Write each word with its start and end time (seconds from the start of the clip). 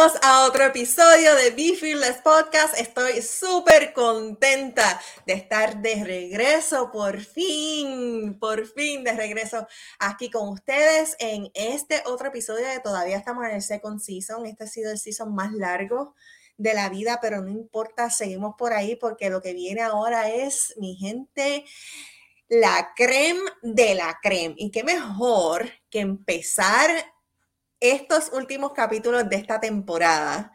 Bienvenidos 0.00 0.26
a 0.26 0.46
otro 0.46 0.64
episodio 0.64 1.34
de 1.34 1.52
Fearless 1.76 2.22
Podcast. 2.22 2.74
Estoy 2.78 3.20
súper 3.20 3.92
contenta 3.92 4.98
de 5.26 5.34
estar 5.34 5.82
de 5.82 6.02
regreso, 6.02 6.90
por 6.90 7.20
fin, 7.20 8.38
por 8.40 8.66
fin 8.66 9.04
de 9.04 9.12
regreso 9.12 9.66
aquí 9.98 10.30
con 10.30 10.48
ustedes 10.48 11.16
en 11.18 11.50
este 11.52 12.02
otro 12.06 12.28
episodio 12.28 12.66
de 12.66 12.80
todavía 12.80 13.18
estamos 13.18 13.44
en 13.44 13.56
el 13.56 13.60
second 13.60 14.00
season. 14.00 14.46
Este 14.46 14.64
ha 14.64 14.68
sido 14.68 14.90
el 14.90 14.98
season 14.98 15.34
más 15.34 15.52
largo 15.52 16.14
de 16.56 16.72
la 16.72 16.88
vida, 16.88 17.18
pero 17.20 17.42
no 17.42 17.50
importa, 17.50 18.08
seguimos 18.08 18.54
por 18.56 18.72
ahí 18.72 18.96
porque 18.96 19.28
lo 19.28 19.42
que 19.42 19.52
viene 19.52 19.82
ahora 19.82 20.30
es, 20.30 20.72
mi 20.78 20.94
gente, 20.94 21.66
la 22.48 22.92
creme 22.96 23.42
de 23.60 23.96
la 23.96 24.18
creme. 24.22 24.54
Y 24.56 24.70
qué 24.70 24.82
mejor 24.82 25.70
que 25.90 26.00
empezar 26.00 26.90
estos 27.80 28.30
últimos 28.32 28.72
capítulos 28.72 29.28
de 29.28 29.36
esta 29.36 29.58
temporada 29.58 30.52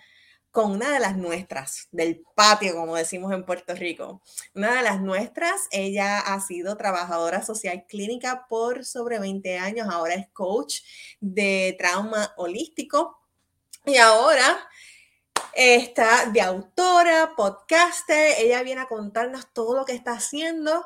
con 0.56 0.72
una 0.72 0.94
de 0.94 1.02
las 1.02 1.18
nuestras, 1.18 1.90
del 1.92 2.24
patio, 2.34 2.76
como 2.76 2.96
decimos 2.96 3.34
en 3.34 3.44
Puerto 3.44 3.76
Rico. 3.76 4.22
Una 4.54 4.76
de 4.76 4.84
las 4.84 5.02
nuestras, 5.02 5.68
ella 5.70 6.20
ha 6.20 6.40
sido 6.40 6.78
trabajadora 6.78 7.44
social 7.44 7.86
clínica 7.90 8.46
por 8.48 8.86
sobre 8.86 9.20
20 9.20 9.58
años, 9.58 9.90
ahora 9.92 10.14
es 10.14 10.30
coach 10.30 10.78
de 11.20 11.76
trauma 11.78 12.34
holístico 12.38 13.20
y 13.86 13.98
ahora 13.98 14.66
está 15.54 16.28
de 16.32 16.40
autora, 16.40 17.34
podcaster, 17.36 18.36
ella 18.38 18.64
viene 18.64 18.80
a 18.80 18.88
contarnos 18.88 19.52
todo 19.52 19.76
lo 19.76 19.86
que 19.86 19.94
está 19.94 20.14
haciendo 20.14 20.86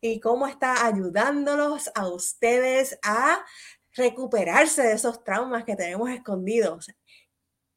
y 0.00 0.20
cómo 0.20 0.46
está 0.46 0.86
ayudándolos 0.86 1.90
a 1.96 2.06
ustedes 2.06 2.98
a 3.02 3.44
recuperarse 3.98 4.82
de 4.82 4.94
esos 4.94 5.22
traumas 5.24 5.64
que 5.64 5.76
tenemos 5.76 6.08
escondidos. 6.10 6.86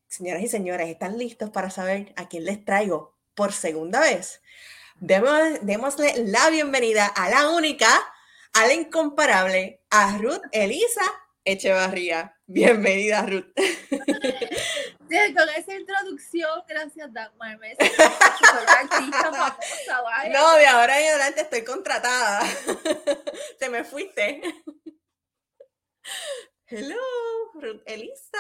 Señoras 0.08 0.44
y 0.44 0.47
señores, 0.47 0.88
¿están 0.88 1.17
listos 1.17 1.50
para 1.50 1.69
saber 1.69 2.13
a 2.16 2.30
quién 2.30 2.45
les 2.45 2.63
traigo 2.63 3.17
por 3.36 3.52
segunda 3.52 4.00
vez? 4.00 4.41
démosle 5.00 6.13
la 6.28 6.50
bienvenida 6.52 7.08
a 7.08 7.30
la 7.30 7.50
única, 7.50 7.89
a 8.53 8.67
la 8.67 8.73
incomparable, 8.73 9.81
a 9.89 10.17
Ruth 10.19 10.44
Elisa 10.52 11.02
Echevarría. 11.44 12.38
Bienvenida, 12.45 13.23
Ruth. 13.23 13.52
con 13.89 15.50
esa 15.58 15.73
introducción, 15.73 16.63
gracias, 16.67 17.11
Dagmar. 17.11 17.58
no, 20.31 20.56
de 20.56 20.67
ahora 20.67 21.00
en 21.00 21.09
adelante 21.09 21.41
estoy 21.41 21.63
contratada. 21.63 22.41
Te 23.59 23.69
me 23.69 23.83
fuiste. 23.83 24.41
Hello, 26.67 26.95
Elisa. 27.86 28.38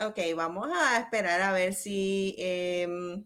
Ok, 0.00 0.18
vamos 0.34 0.68
a 0.74 0.98
esperar 0.98 1.40
a 1.42 1.52
ver 1.52 1.74
si 1.74 2.34
em, 2.38 3.24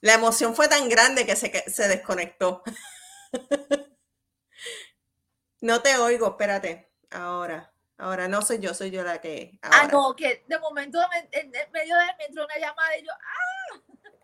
la 0.00 0.14
emoción 0.14 0.54
fue 0.54 0.68
tan 0.68 0.88
grande 0.88 1.24
que 1.24 1.36
se, 1.36 1.50
se 1.70 1.88
desconectó. 1.88 2.62
no 5.60 5.82
te 5.82 5.96
oigo, 5.96 6.28
espérate. 6.28 6.92
Ahora, 7.10 7.72
ahora 7.98 8.28
no 8.28 8.42
soy 8.42 8.58
yo, 8.58 8.74
soy 8.74 8.90
yo 8.90 9.02
la 9.02 9.20
que. 9.20 9.58
Ah, 9.62 9.88
no, 9.90 10.14
que 10.14 10.44
de 10.46 10.58
momento 10.58 10.98
en, 11.32 11.50
medio 11.72 11.96
de 11.96 12.04
me 12.18 12.24
entró 12.26 12.44
una 12.44 12.58
llamada 12.58 12.98
y 12.98 13.04
yo, 13.04 13.12
¡ah! 13.12 13.80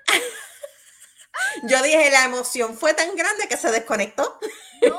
yo 1.68 1.82
dije, 1.82 2.10
la 2.10 2.24
emoción 2.24 2.76
fue 2.76 2.94
tan 2.94 3.14
grande 3.16 3.48
que 3.48 3.56
se 3.56 3.70
desconectó. 3.70 4.38
No, 4.82 4.98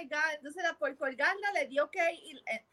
entonces 0.00 0.62
por 0.78 0.96
colgarla 0.96 1.52
le 1.54 1.66
dio 1.66 1.84
ok 1.84 1.96
y 2.24 2.36
eh. 2.46 2.64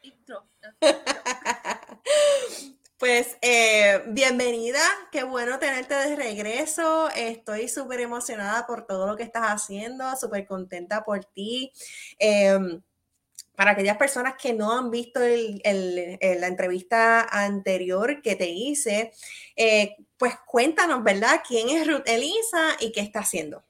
Pues 2.97 3.37
eh, 3.43 4.01
bienvenida, 4.07 4.79
qué 5.11 5.23
bueno 5.23 5.59
tenerte 5.59 5.93
de 5.93 6.15
regreso. 6.15 7.09
Estoy 7.15 7.67
súper 7.67 7.99
emocionada 7.99 8.65
por 8.65 8.87
todo 8.87 9.05
lo 9.05 9.15
que 9.15 9.21
estás 9.21 9.43
haciendo, 9.43 10.15
súper 10.15 10.47
contenta 10.47 11.03
por 11.03 11.23
ti. 11.23 11.71
Em, 12.17 12.81
para 13.55 13.71
aquellas 13.71 13.97
personas 13.97 14.33
que 14.41 14.53
no 14.53 14.71
han 14.71 14.89
visto 14.89 15.19
la 15.19 16.47
entrevista 16.47 17.21
anterior 17.21 18.21
que 18.23 18.35
te 18.35 18.49
hice, 18.49 19.11
eh, 19.55 19.95
pues 20.17 20.33
cuéntanos, 20.47 21.03
¿verdad? 21.03 21.41
¿Quién 21.47 21.69
es 21.69 21.85
Ruth 21.85 22.07
Elisa 22.07 22.77
y 22.79 22.91
qué 22.91 23.01
está 23.01 23.19
haciendo? 23.19 23.66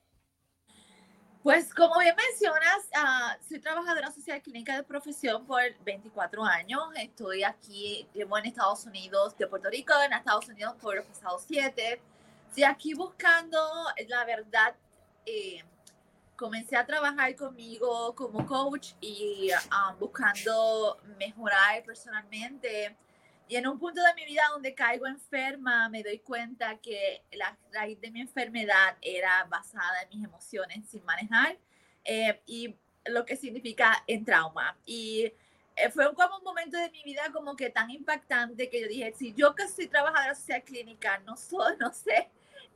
Pues 1.47 1.73
como 1.73 1.97
bien 1.99 2.13
mencionas, 2.13 2.89
uh, 2.93 3.41
soy 3.47 3.59
trabajadora 3.59 4.11
social 4.11 4.41
clínica 4.41 4.75
de 4.75 4.83
profesión 4.83 5.45
por 5.45 5.61
24 5.85 6.43
años. 6.43 6.81
Estoy 6.97 7.45
aquí, 7.45 8.05
llevo 8.13 8.37
en 8.37 8.47
Estados 8.47 8.83
Unidos, 8.85 9.33
de 9.37 9.47
Puerto 9.47 9.69
Rico, 9.69 9.93
en 10.05 10.11
Estados 10.11 10.49
Unidos 10.49 10.75
por 10.81 10.97
los 10.97 11.05
pasados 11.05 11.45
siete. 11.47 12.01
Estoy 12.49 12.65
aquí 12.65 12.93
buscando, 12.95 13.57
la 14.09 14.25
verdad, 14.25 14.75
eh, 15.25 15.63
comencé 16.35 16.75
a 16.75 16.85
trabajar 16.85 17.33
conmigo 17.37 18.13
como 18.13 18.45
coach 18.45 18.91
y 18.99 19.49
ah, 19.71 19.95
buscando 19.97 20.97
mejorar 21.17 21.81
personalmente 21.85 22.93
y 23.47 23.55
en 23.55 23.67
un 23.67 23.79
punto 23.79 24.01
de 24.01 24.13
mi 24.15 24.25
vida 24.25 24.43
donde 24.51 24.75
caigo 24.75 25.07
enferma, 25.07 25.87
me 25.89 26.03
doy 26.03 26.19
cuenta 26.19 26.77
que 26.79 27.23
la 27.31 27.57
raíz 27.71 27.99
de 28.01 28.11
mi 28.11 28.21
enfermedad 28.21 28.97
era 29.01 29.45
basada 29.45 30.01
en 30.01 30.09
mis 30.09 30.27
emociones 30.27 30.87
sin 30.89 31.03
manejar 31.05 31.57
eh, 32.03 32.41
y 32.45 32.75
lo 33.05 33.25
que 33.25 33.37
significa 33.37 34.03
en 34.05 34.25
trauma. 34.25 34.77
Y 34.85 35.31
eh, 35.77 35.89
fue 35.91 36.13
como 36.13 36.37
un 36.37 36.43
momento 36.43 36.77
de 36.77 36.89
mi 36.89 37.03
vida 37.03 37.31
como 37.31 37.55
que 37.55 37.69
tan 37.69 37.89
impactante 37.89 38.69
que 38.69 38.81
yo 38.81 38.87
dije, 38.87 39.13
si 39.17 39.33
yo 39.33 39.55
que 39.55 39.67
soy 39.69 39.87
trabajadora 39.87 40.35
social 40.35 40.63
clínica, 40.63 41.19
no 41.19 41.37
soy, 41.37 41.77
no 41.77 41.93
sé, 41.93 42.29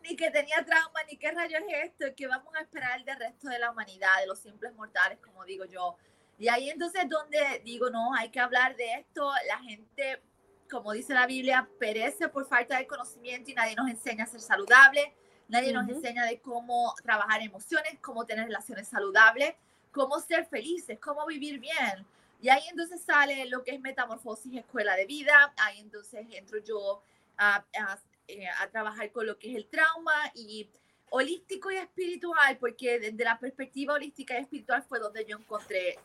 ni 0.04 0.16
que 0.16 0.31
tenía 0.31 0.64
trauma, 0.64 1.04
ni 1.10 1.18
qué 1.18 1.31
rayos 1.31 1.62
es 1.68 1.90
esto, 1.90 2.16
que 2.16 2.28
vamos 2.28 2.54
a 2.56 2.62
esperar 2.62 3.04
del 3.04 3.20
resto 3.20 3.50
de 3.50 3.60
la 3.60 3.72
humanidad, 3.72 4.20
de 4.22 4.28
los 4.28 4.40
simples 4.40 4.74
mortales, 4.76 5.20
como 5.20 5.44
digo 5.44 5.66
yo. 5.66 5.98
Y 6.40 6.48
ahí 6.48 6.70
entonces 6.70 7.10
donde 7.10 7.62
digo, 7.66 7.90
no, 7.90 8.16
hay 8.16 8.30
que 8.30 8.40
hablar 8.40 8.76
de 8.78 8.94
esto, 8.94 9.31
la 9.48 9.60
gente 9.60 10.22
como 10.72 10.94
dice 10.94 11.14
la 11.14 11.28
Biblia, 11.28 11.68
perece 11.78 12.30
por 12.30 12.48
falta 12.48 12.78
de 12.78 12.88
conocimiento 12.88 13.52
y 13.52 13.54
nadie 13.54 13.76
nos 13.76 13.90
enseña 13.90 14.24
a 14.24 14.28
ser 14.28 14.40
saludable, 14.40 15.14
nadie 15.50 15.74
nos 15.74 15.88
enseña 15.90 16.26
de 16.26 16.40
cómo 16.40 16.96
trabajar 17.04 17.42
emociones, 17.42 18.00
cómo 18.00 18.26
tener 18.26 18.46
relaciones 18.46 18.88
saludables, 18.88 19.54
cómo 19.92 20.18
ser 20.22 20.46
felices, 20.46 20.98
cómo 21.00 21.26
vivir 21.26 21.60
bien. 21.60 22.06
Y 22.42 22.48
ahí 22.48 22.64
entonces 22.70 23.02
sale 23.02 23.46
lo 23.50 23.64
que 23.64 23.72
es 23.72 23.81
metamorfosis 23.81 24.56
escuela 24.56 24.96
de 24.96 25.06
vida, 25.06 25.54
ahí 25.58 25.81
entonces 25.81 26.26
entro 26.31 26.58
yo 26.60 27.04
a, 27.38 27.64
eh, 28.30 28.48
trabajar 28.72 29.12
con 29.12 29.28
lo 29.28 29.38
que 29.38 29.52
es 29.52 29.58
el 29.58 29.66
trauma 29.66 30.31
y 30.34 30.70
holístico 31.10 31.70
y 31.70 31.76
espiritual, 31.76 32.58
porque 32.58 32.98
desde 32.98 33.24
la 33.26 33.38
perspectiva 33.38 33.96
holística 33.96 34.36
y 34.36 34.44
espiritual 34.44 34.84
fue 34.88 35.00
donde 35.00 35.26
yo 35.26 35.38
encontré 35.38 36.00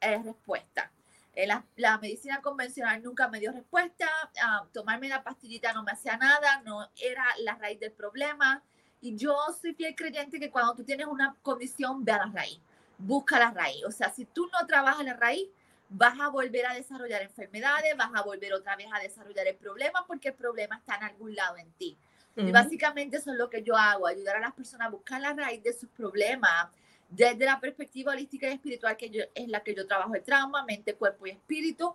eh, 0.00 0.22
respuesta. 0.22 0.92
Eh, 1.34 1.46
la, 1.46 1.98
medicina 1.98 2.42
convencional 2.42 3.02
nunca 3.02 3.28
me 3.28 3.40
dio 3.40 3.52
respuesta, 3.52 4.06
ah, 4.42 4.66
tomarme 4.72 5.08
la 5.08 5.24
pastillita 5.24 5.72
no 5.72 5.82
me 5.82 5.92
hacía 5.92 6.16
nada, 6.16 6.60
no 6.62 6.90
era 6.96 7.24
la 7.38 7.54
raíz 7.54 7.80
del 7.80 7.92
problema. 7.92 8.62
Y 9.00 9.16
yo 9.16 9.36
soy 9.60 9.74
fiel 9.74 9.94
creyente 9.94 10.38
que 10.38 10.50
cuando 10.50 10.74
tú 10.74 10.84
tienes 10.84 11.06
una 11.06 11.34
condición, 11.42 12.04
ve 12.04 12.12
a 12.12 12.26
la 12.26 12.32
raíz, 12.32 12.60
busca 12.98 13.38
la 13.38 13.50
raíz. 13.50 13.84
O 13.84 13.90
sea, 13.90 14.12
si 14.12 14.26
tú 14.26 14.48
no 14.52 14.66
trabajas 14.66 15.04
la 15.04 15.14
raíz, 15.14 15.48
vas 15.88 16.18
a 16.20 16.28
volver 16.28 16.66
a 16.66 16.74
desarrollar 16.74 17.22
enfermedades, 17.22 17.96
vas 17.96 18.10
a 18.14 18.22
volver 18.22 18.52
otra 18.54 18.76
vez 18.76 18.88
a 18.92 18.98
desarrollar 19.00 19.46
el 19.46 19.56
problema 19.56 20.04
porque 20.06 20.28
el 20.28 20.34
problema 20.34 20.76
está 20.76 20.96
en 20.96 21.04
algún 21.04 21.34
lado 21.34 21.56
en 21.56 21.70
ti. 21.72 21.98
Y 22.34 22.50
básicamente 22.50 23.18
eso 23.18 23.30
es 23.30 23.36
lo 23.36 23.50
que 23.50 23.62
yo 23.62 23.76
hago, 23.76 24.06
ayudar 24.06 24.36
a 24.36 24.40
las 24.40 24.54
personas 24.54 24.86
a 24.86 24.90
buscar 24.90 25.20
la 25.20 25.34
raíz 25.34 25.62
de 25.62 25.74
sus 25.74 25.90
problemas, 25.90 26.68
desde 27.12 27.44
la 27.44 27.60
perspectiva 27.60 28.12
holística 28.12 28.48
y 28.48 28.52
espiritual, 28.52 28.96
que 28.96 29.10
yo, 29.10 29.22
es 29.34 29.48
la 29.48 29.62
que 29.62 29.74
yo 29.74 29.86
trabajo 29.86 30.14
el 30.14 30.22
trauma, 30.22 30.64
mente, 30.64 30.94
cuerpo 30.94 31.26
y 31.26 31.30
espíritu. 31.30 31.94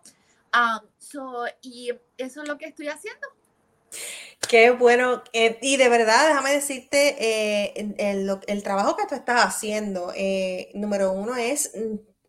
Um, 0.53 1.47
y 1.61 1.91
eso 2.17 2.41
es 2.41 2.47
lo 2.47 2.57
que 2.57 2.65
estoy 2.65 2.87
haciendo. 2.87 3.27
Qué 4.47 4.71
bueno. 4.71 5.23
Eh, 5.33 5.57
y 5.61 5.77
de 5.77 5.89
verdad, 5.89 6.27
déjame 6.27 6.51
decirte, 6.51 7.15
eh, 7.19 7.93
el, 7.97 8.39
el, 8.47 8.63
trabajo 8.63 8.95
que 8.95 9.07
tú 9.07 9.15
estás 9.15 9.43
haciendo, 9.43 10.13
eh, 10.15 10.69
número 10.73 11.11
uno, 11.11 11.35
es 11.35 11.71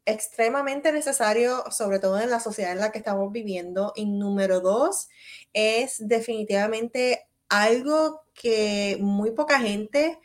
extremadamente 0.04 0.90
necesario, 0.90 1.64
sobre 1.70 1.98
todo 1.98 2.18
en 2.18 2.30
la 2.30 2.40
sociedad 2.40 2.72
en 2.72 2.80
la 2.80 2.90
que 2.90 2.98
estamos 2.98 3.30
viviendo. 3.30 3.92
Y 3.94 4.06
número 4.06 4.60
dos, 4.60 5.08
es 5.52 5.96
definitivamente 6.08 7.28
algo 7.48 8.22
que 8.34 8.96
muy 9.00 9.32
poca 9.32 9.60
gente 9.60 10.18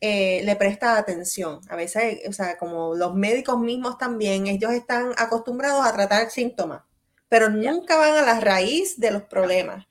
eh, 0.00 0.40
le 0.44 0.56
presta 0.56 0.96
atención. 0.96 1.60
A 1.68 1.76
veces, 1.76 2.20
o 2.28 2.32
sea, 2.32 2.56
como 2.56 2.94
los 2.94 3.14
médicos 3.14 3.58
mismos 3.58 3.98
también, 3.98 4.46
ellos 4.46 4.72
están 4.72 5.12
acostumbrados 5.16 5.84
a 5.84 5.92
tratar 5.92 6.30
síntomas, 6.30 6.82
pero 7.28 7.50
nunca 7.50 7.96
van 7.98 8.14
a 8.14 8.22
la 8.22 8.40
raíz 8.40 8.98
de 8.98 9.10
los 9.10 9.22
problemas. 9.22 9.86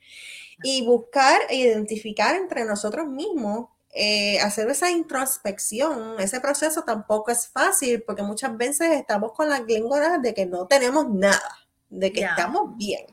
Y 0.62 0.84
buscar 0.84 1.40
e 1.48 1.56
identificar 1.56 2.34
entre 2.34 2.64
nosotros 2.64 3.06
mismos, 3.06 3.68
eh, 3.92 4.38
hacer 4.40 4.68
esa 4.68 4.90
introspección, 4.90 6.20
ese 6.20 6.40
proceso 6.40 6.82
tampoco 6.82 7.30
es 7.30 7.48
fácil 7.48 8.02
porque 8.02 8.22
muchas 8.22 8.56
veces 8.56 8.90
estamos 8.92 9.32
con 9.32 9.48
las 9.48 9.64
glíngoras 9.64 10.20
de 10.20 10.34
que 10.34 10.44
no 10.44 10.66
tenemos 10.66 11.08
nada, 11.08 11.56
de 11.88 12.12
que 12.12 12.20
estamos 12.20 12.76
bien. 12.76 13.06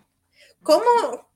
¿Cómo, 0.62 0.84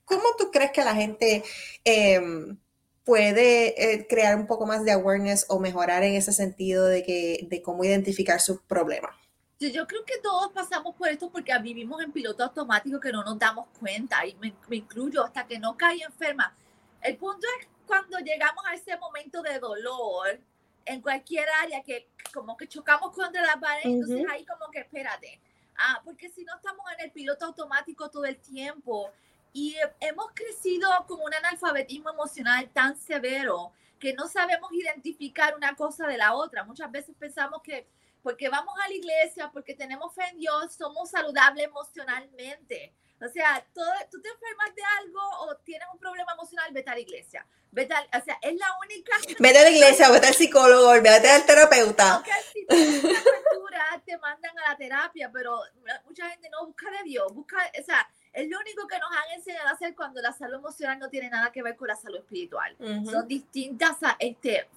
cómo 0.04 0.22
tú 0.36 0.50
crees 0.50 0.72
que 0.72 0.84
la 0.84 0.94
gente 0.94 1.42
em, 1.84 2.56
puede 3.04 3.94
eh, 3.94 4.06
crear 4.08 4.36
un 4.36 4.46
poco 4.46 4.66
más 4.66 4.84
de 4.84 4.92
awareness 4.92 5.46
o 5.48 5.58
mejorar 5.58 6.02
en 6.02 6.14
ese 6.14 6.32
sentido 6.32 6.86
de, 6.86 7.02
que, 7.02 7.46
de 7.48 7.62
cómo 7.62 7.84
identificar 7.84 8.40
sus 8.40 8.60
problemas? 8.62 9.14
Yo 9.58 9.86
creo 9.86 10.04
que 10.04 10.18
todos 10.18 10.50
pasamos 10.52 10.96
por 10.96 11.08
esto 11.08 11.30
porque 11.30 11.56
vivimos 11.58 12.02
en 12.02 12.10
piloto 12.10 12.42
automático 12.42 12.98
que 12.98 13.12
no 13.12 13.22
nos 13.22 13.38
damos 13.38 13.68
cuenta 13.78 14.26
y 14.26 14.34
me, 14.34 14.52
me 14.68 14.76
incluyo 14.76 15.24
hasta 15.24 15.46
que 15.46 15.58
no 15.58 15.76
cae 15.76 16.02
enferma. 16.02 16.52
El 17.00 17.16
punto 17.16 17.46
es 17.60 17.68
cuando 17.86 18.18
llegamos 18.18 18.64
a 18.66 18.74
ese 18.74 18.96
momento 18.96 19.40
de 19.42 19.58
dolor 19.58 20.40
en 20.84 21.00
cualquier 21.00 21.46
área 21.62 21.82
que 21.82 22.08
como 22.32 22.56
que 22.56 22.66
chocamos 22.66 23.14
contra 23.14 23.42
la 23.42 23.60
pared, 23.60 23.82
entonces 23.84 24.24
ahí 24.30 24.44
como 24.44 24.70
que 24.70 24.80
espérate. 24.80 25.40
Ah, 25.76 26.00
porque 26.04 26.28
si 26.28 26.44
no 26.44 26.54
estamos 26.56 26.84
en 26.96 27.04
el 27.04 27.12
piloto 27.12 27.46
automático 27.46 28.10
todo 28.10 28.24
el 28.24 28.38
tiempo 28.38 29.10
y 29.52 29.76
hemos 30.00 30.26
crecido 30.34 30.88
con 31.06 31.20
un 31.20 31.34
analfabetismo 31.34 32.10
emocional 32.10 32.70
tan 32.70 32.96
severo 32.96 33.72
que 33.98 34.14
no 34.14 34.28
sabemos 34.28 34.72
identificar 34.72 35.54
una 35.54 35.76
cosa 35.76 36.06
de 36.06 36.16
la 36.16 36.34
otra. 36.34 36.64
Muchas 36.64 36.90
veces 36.90 37.14
pensamos 37.18 37.62
que 37.62 37.86
porque 38.22 38.48
vamos 38.48 38.74
a 38.82 38.88
la 38.88 38.94
iglesia, 38.94 39.50
porque 39.52 39.74
tenemos 39.74 40.14
fe 40.14 40.22
en 40.30 40.38
Dios, 40.38 40.74
somos 40.74 41.10
saludables 41.10 41.66
emocionalmente. 41.66 42.94
O 43.20 43.28
sea, 43.28 43.64
todo, 43.72 43.90
tú 44.10 44.20
te 44.20 44.28
enfermas 44.28 44.74
de 44.74 44.82
algo 45.00 45.20
o 45.40 45.56
tienes 45.58 45.86
un 45.92 45.98
problema 45.98 46.32
emocional, 46.32 46.72
vete 46.72 46.90
a 46.90 46.94
la 46.94 47.00
iglesia. 47.00 47.46
Vete 47.70 47.94
a, 47.94 48.00
o 48.00 48.24
sea, 48.24 48.38
es 48.42 48.58
la 48.58 48.66
única. 48.84 49.12
Vete 49.38 49.58
a 49.58 49.62
la 49.62 49.70
iglesia, 49.70 50.10
vete 50.10 50.26
al 50.26 50.34
psicólogo, 50.34 50.90
vete 50.90 51.30
al 51.30 51.46
terapeuta. 51.46 52.18
Ok, 52.18 52.28
si 52.52 52.66
tienes 52.66 53.02
una 53.02 54.02
te 54.04 54.18
mandan 54.18 54.58
a 54.58 54.70
la 54.70 54.76
terapia, 54.76 55.30
pero 55.32 55.58
mucha 56.04 56.28
gente 56.28 56.50
no 56.50 56.66
busca 56.66 56.90
de 56.90 57.02
Dios, 57.04 57.32
busca, 57.32 57.56
o 57.80 57.82
sea, 57.82 58.06
es 58.32 58.48
lo 58.48 58.58
único 58.58 58.86
que 58.86 58.98
nos 58.98 59.10
han 59.10 59.38
enseñado 59.38 59.68
a 59.68 59.72
hacer 59.72 59.94
cuando 59.94 60.20
la 60.22 60.32
salud 60.32 60.56
emocional 60.56 60.98
no 60.98 61.08
tiene 61.10 61.28
nada 61.28 61.52
que 61.52 61.62
ver 61.62 61.76
con 61.76 61.88
la 61.88 61.96
salud 61.96 62.18
espiritual. 62.18 62.76
Son 63.10 63.28
distintas 63.28 63.98
este, 64.18 64.68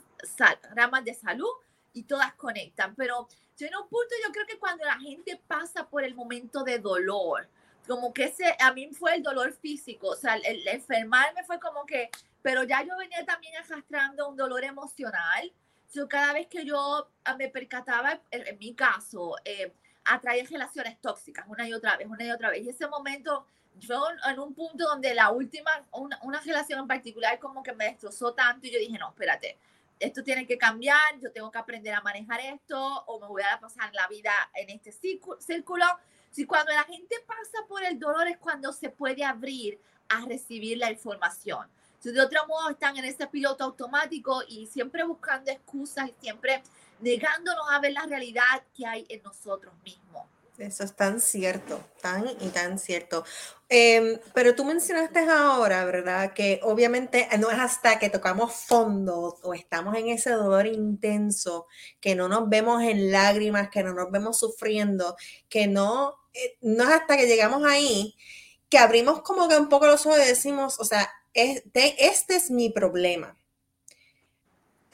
ramas 0.74 1.06
de 1.06 1.14
salud 1.14 1.50
y 1.94 2.04
todas 2.04 2.34
conectan. 2.34 2.96
Pero 2.96 3.28
yo 3.58 3.68
en 3.68 3.76
un 3.76 3.88
punto 3.88 4.14
yo 4.26 4.32
creo 4.32 4.46
que 4.46 4.60
cuando 4.60 4.84
la 4.84 5.00
gente 5.00 5.40
pasa 5.48 5.88
por 5.88 6.04
el 6.04 6.14
momento 6.14 6.64
de 6.64 6.80
dolor, 6.80 7.48
como 7.88 8.14
que 8.14 8.26
ese, 8.26 8.56
a 8.60 8.74
mí 8.74 8.90
fue 8.94 9.16
el 9.16 9.24
dolor 9.24 9.54
físico, 9.54 10.10
o 10.10 10.16
sea, 10.16 10.36
el, 10.36 10.68
enfermarme 10.68 11.44
fue 11.44 11.60
como 11.60 11.86
que, 11.86 12.10
pero 12.42 12.64
ya 12.64 12.84
yo 12.84 12.98
venía 12.98 13.26
también 13.26 13.56
arrastrando 13.56 14.28
un 14.30 14.36
dolor 14.36 14.64
emocional. 14.64 15.52
Yo 15.94 16.10
cada 16.10 16.34
vez 16.34 16.48
que 16.48 16.66
yo 16.66 17.10
ah, 17.24 17.38
me 17.38 17.48
percataba, 17.48 18.20
en, 18.32 18.58
mi 18.60 18.74
caso, 18.74 19.36
eh, 19.46 19.72
atraía 20.06 20.46
relaciones 20.50 21.00
tóxicas 21.02 21.46
una 21.48 21.68
y 21.68 21.74
otra 21.74 21.98
vez, 21.98 22.08
una 22.08 22.24
y 22.24 22.32
otra 22.32 22.50
vez. 22.50 22.64
Y 22.64 22.70
ese 22.70 22.88
momento, 22.88 23.46
yo 23.78 24.08
en 24.30 24.40
un 24.40 24.54
punto 24.54 24.86
donde 24.86 25.14
la 25.14 25.32
última, 25.32 25.72
una, 25.92 26.20
una 26.24 26.40
relación 26.42 26.80
en 26.80 26.88
particular 26.88 27.38
como 27.40 27.64
que 27.64 27.74
me 27.74 27.86
destrozó 27.86 28.34
tanto 28.34 28.68
y 28.68 28.72
yo 28.72 28.80
dije, 28.80 28.98
no, 28.98 29.10
espérate, 29.10 29.58
esto 30.00 30.24
tiene 30.24 30.46
que 30.46 30.58
cambiar, 30.58 31.20
yo 31.22 31.32
tengo 31.32 31.50
que 31.52 31.58
aprender 31.58 31.94
a 31.94 32.02
manejar 32.02 32.40
esto 32.42 33.04
o 33.06 33.20
me 33.20 33.28
voy 33.28 33.44
a 33.44 33.60
pasar 33.60 33.94
la 33.94 34.08
vida 34.08 34.32
en 34.54 34.70
este 34.70 34.92
círculo. 34.92 35.86
Si 36.32 36.46
cuando 36.46 36.74
la 36.74 36.84
gente 36.84 37.16
pasa 37.26 37.66
por 37.68 37.84
el 37.84 37.98
dolor 37.98 38.28
es 38.28 38.38
cuando 38.38 38.74
se 38.74 38.90
puede 38.90 39.24
abrir 39.24 39.80
a 40.10 40.26
recibir 40.26 40.78
la 40.78 40.92
información. 40.92 41.68
Si 42.00 42.12
de 42.12 42.22
otro 42.22 42.46
modo 42.46 42.70
están 42.70 42.98
en 42.98 43.06
ese 43.06 43.26
piloto 43.28 43.64
automático 43.64 44.44
y 44.48 44.68
siempre 44.68 45.04
buscando 45.04 45.50
excusas 45.50 46.10
y 46.10 46.14
siempre 46.22 46.62
negándonos 47.00 47.66
a 47.72 47.80
ver 47.80 47.94
la 47.94 48.06
realidad 48.06 48.64
que 48.76 48.86
hay 48.86 49.06
en 49.10 49.24
nosotros 49.24 49.74
mismos. 49.84 50.24
Eso 50.58 50.86
es 50.86 50.96
tan 50.96 51.20
cierto, 51.20 51.82
tan 52.02 52.30
y 52.40 52.48
tan 52.48 52.80
cierto. 52.80 53.26
Em, 53.68 54.18
pero 54.34 54.56
tú 54.56 54.64
mencionaste 54.64 55.20
ahora, 55.20 55.84
¿verdad? 55.84 56.34
Que 56.34 56.62
obviamente 56.64 57.28
no 57.40 57.52
es 57.52 57.60
hasta 57.60 58.00
que 58.00 58.10
tocamos 58.10 58.54
fondo 58.54 59.38
o 59.44 59.54
estamos 59.54 59.96
en 59.98 60.08
ese 60.08 60.30
dolor 60.32 60.66
intenso, 60.66 61.68
que 62.00 62.16
no 62.16 62.30
nos 62.30 62.48
vemos 62.48 62.82
en 62.84 63.12
lágrimas, 63.12 63.70
que 63.70 63.84
no 63.84 63.94
nos 63.94 64.10
vemos 64.12 64.40
sufriendo, 64.40 65.18
que 65.50 65.68
no, 65.68 66.16
eh, 66.34 66.58
no 66.62 66.86
es 66.86 66.90
hasta 66.90 67.18
que 67.18 67.28
llegamos 67.28 67.66
ahí 67.66 68.16
que 68.70 68.78
abrimos 68.78 69.22
como 69.22 69.48
que 69.48 69.58
un 69.58 69.70
poco 69.70 69.88
los 69.88 70.06
ojos 70.06 70.20
y 70.20 70.28
decimos, 70.28 70.80
o 70.80 70.86
sea, 70.86 71.10
este, 71.34 72.08
este 72.08 72.36
es 72.36 72.52
mi 72.52 72.70
problema. 72.70 73.38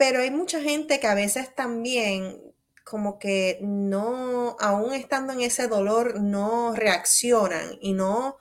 Pero 0.02 0.18
hay 0.18 0.32
mucha 0.32 0.60
gente 0.60 0.98
que 0.98 1.06
a 1.06 1.14
veces 1.14 1.54
también 1.54 2.42
como 2.82 3.20
que 3.20 3.60
no, 3.62 4.56
aún 4.58 4.94
estando 4.94 5.32
en 5.32 5.42
ese 5.42 5.68
dolor, 5.68 6.20
no 6.20 6.74
reaccionan 6.74 7.78
y 7.80 7.92
no, 7.92 8.36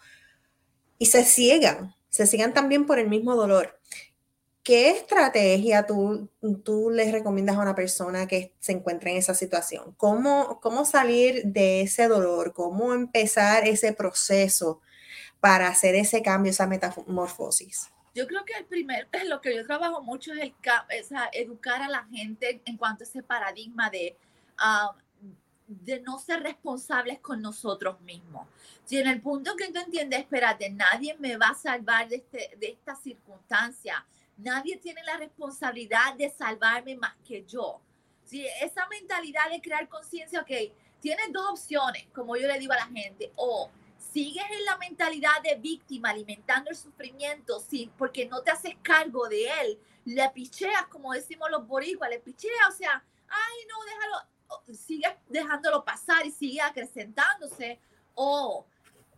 y 0.97 1.05
se 1.05 1.23
ciegan, 1.23 1.93
se 2.09 2.25
ciegan 2.25 2.55
también 2.55 2.87
por 2.87 2.97
el 2.97 3.09
mismo 3.09 3.35
dolor. 3.35 3.79
¿Qué 4.63 4.89
estrategia 4.89 5.85
tú, 5.85 6.31
tú 6.65 6.89
les 6.89 7.11
recomiendas 7.11 7.57
a 7.57 7.61
una 7.61 7.75
persona 7.75 8.25
que 8.25 8.55
se 8.59 8.71
encuentra 8.71 9.11
en 9.11 9.17
esa 9.17 9.35
situación? 9.35 9.93
¿Cómo, 9.97 10.59
¿Cómo 10.63 10.83
salir 10.83 11.43
de 11.45 11.81
ese 11.81 12.07
dolor? 12.07 12.53
¿Cómo 12.53 12.95
empezar 12.95 13.67
ese 13.67 13.93
proceso 13.93 14.81
para 15.39 15.67
hacer 15.67 15.93
ese 15.93 16.23
cambio, 16.23 16.49
esa 16.49 16.65
metamorfosis? 16.65 17.91
Yo 18.13 18.27
creo 18.27 18.43
que 18.45 18.53
el 18.53 18.65
primer, 18.65 19.07
lo 19.27 19.41
que 19.41 19.55
yo 19.55 19.65
trabajo 19.65 20.01
mucho 20.01 20.33
es, 20.33 20.39
el, 20.41 20.53
es 20.89 21.11
educar 21.33 21.81
a 21.81 21.89
la 21.89 22.03
gente 22.05 22.61
en 22.65 22.77
cuanto 22.77 23.03
a 23.03 23.07
ese 23.07 23.23
paradigma 23.23 23.89
de 23.89 24.15
de 25.79 26.01
no 26.01 26.19
ser 26.19 26.43
responsables 26.43 27.19
con 27.19 27.41
nosotros 27.41 27.99
mismos. 28.01 28.47
Si 28.83 28.97
en 28.97 29.07
el 29.07 29.21
punto 29.21 29.55
que 29.55 29.71
tú 29.71 29.79
entiendes, 29.79 30.19
espérate, 30.19 30.69
nadie 30.69 31.15
me 31.17 31.37
va 31.37 31.49
a 31.49 31.55
salvar 31.55 32.09
de, 32.09 32.17
este, 32.17 32.51
de 32.59 32.71
esta 32.71 32.95
circunstancia, 32.95 34.05
nadie 34.37 34.77
tiene 34.77 35.01
la 35.03 35.17
responsabilidad 35.17 36.15
de 36.15 36.29
salvarme 36.29 36.97
más 36.97 37.15
que 37.25 37.45
yo. 37.45 37.79
Si 38.25 38.45
esa 38.61 38.85
mentalidad 38.87 39.49
de 39.49 39.61
crear 39.61 39.87
conciencia, 39.87 40.41
ok, 40.41 40.73
tienes 40.99 41.31
dos 41.31 41.51
opciones, 41.51 42.05
como 42.13 42.35
yo 42.35 42.47
le 42.47 42.59
digo 42.59 42.73
a 42.73 42.77
la 42.77 42.87
gente, 42.87 43.31
o 43.35 43.69
sigues 44.11 44.43
en 44.51 44.65
la 44.65 44.77
mentalidad 44.77 45.41
de 45.43 45.55
víctima, 45.55 46.09
alimentando 46.09 46.69
el 46.69 46.75
sufrimiento, 46.75 47.59
sí, 47.59 47.91
porque 47.97 48.25
no 48.25 48.41
te 48.41 48.51
haces 48.51 48.75
cargo 48.81 49.27
de 49.27 49.47
él, 49.61 49.79
le 50.05 50.29
picheas, 50.29 50.87
como 50.87 51.13
decimos 51.13 51.49
los 51.49 51.67
boricuas, 51.67 52.09
le 52.09 52.19
picheas, 52.19 52.69
o 52.69 52.77
sea, 52.77 53.03
ay, 53.27 53.65
no, 53.69 53.85
déjalo, 53.85 54.75
sigue 54.77 55.17
dejándolo 55.29 55.83
pasar 55.83 56.25
y 56.25 56.31
sigue 56.31 56.61
acrecentándose. 56.61 57.79
O 58.13 58.65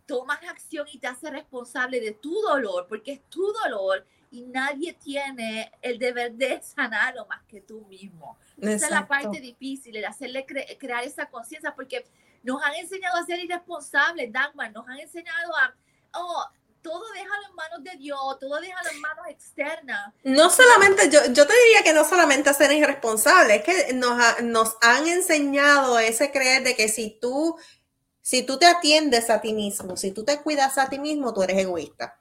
tomas 0.06 0.38
acción 0.44 0.86
y 0.92 0.98
te 0.98 1.06
haces 1.06 1.30
responsable 1.30 2.00
de 2.00 2.12
tu 2.12 2.32
dolor, 2.42 2.86
porque 2.88 3.12
es 3.12 3.22
tu 3.28 3.52
dolor 3.64 4.06
y 4.30 4.42
nadie 4.42 4.92
tiene 4.94 5.72
el 5.80 5.98
deber 5.98 6.32
de 6.34 6.60
sanarlo 6.62 7.26
más 7.26 7.42
que 7.44 7.60
tú 7.60 7.84
mismo. 7.86 8.36
Esa 8.60 8.86
es 8.86 8.90
la 8.90 9.06
parte 9.06 9.40
difícil, 9.40 9.96
el 9.96 10.04
hacerle 10.04 10.44
crear 10.78 11.04
esa 11.04 11.26
conciencia, 11.26 11.74
porque 11.74 12.04
nos 12.44 12.62
han 12.62 12.74
enseñado 12.74 13.16
a 13.18 13.26
ser 13.26 13.40
irresponsables, 13.40 14.32
Dagmar, 14.32 14.70
nos 14.72 14.86
han 14.86 15.00
enseñado 15.00 15.56
a, 15.56 15.74
oh, 16.14 16.44
todo 16.82 17.02
déjalo 17.12 17.48
en 17.48 17.54
manos 17.54 17.82
de 17.82 17.96
Dios, 17.96 18.20
todo 18.38 18.60
déjalo 18.60 18.90
en 18.90 19.00
manos 19.00 19.26
externas. 19.28 20.12
No 20.22 20.50
solamente, 20.50 21.08
yo, 21.10 21.20
yo 21.32 21.46
te 21.46 21.54
diría 21.64 21.82
que 21.82 21.94
no 21.94 22.04
solamente 22.04 22.52
ser 22.52 22.70
irresponsable, 22.72 23.56
es 23.56 23.64
que 23.64 23.94
nos, 23.94 24.42
nos 24.42 24.76
han 24.82 25.08
enseñado 25.08 25.98
ese 25.98 26.30
creer 26.30 26.62
de 26.62 26.76
que 26.76 26.88
si 26.88 27.18
tú, 27.20 27.56
si 28.20 28.42
tú 28.42 28.58
te 28.58 28.66
atiendes 28.66 29.30
a 29.30 29.40
ti 29.40 29.54
mismo, 29.54 29.96
si 29.96 30.12
tú 30.12 30.24
te 30.24 30.42
cuidas 30.42 30.76
a 30.76 30.90
ti 30.90 30.98
mismo, 30.98 31.32
tú 31.32 31.42
eres 31.42 31.56
egoísta. 31.56 32.20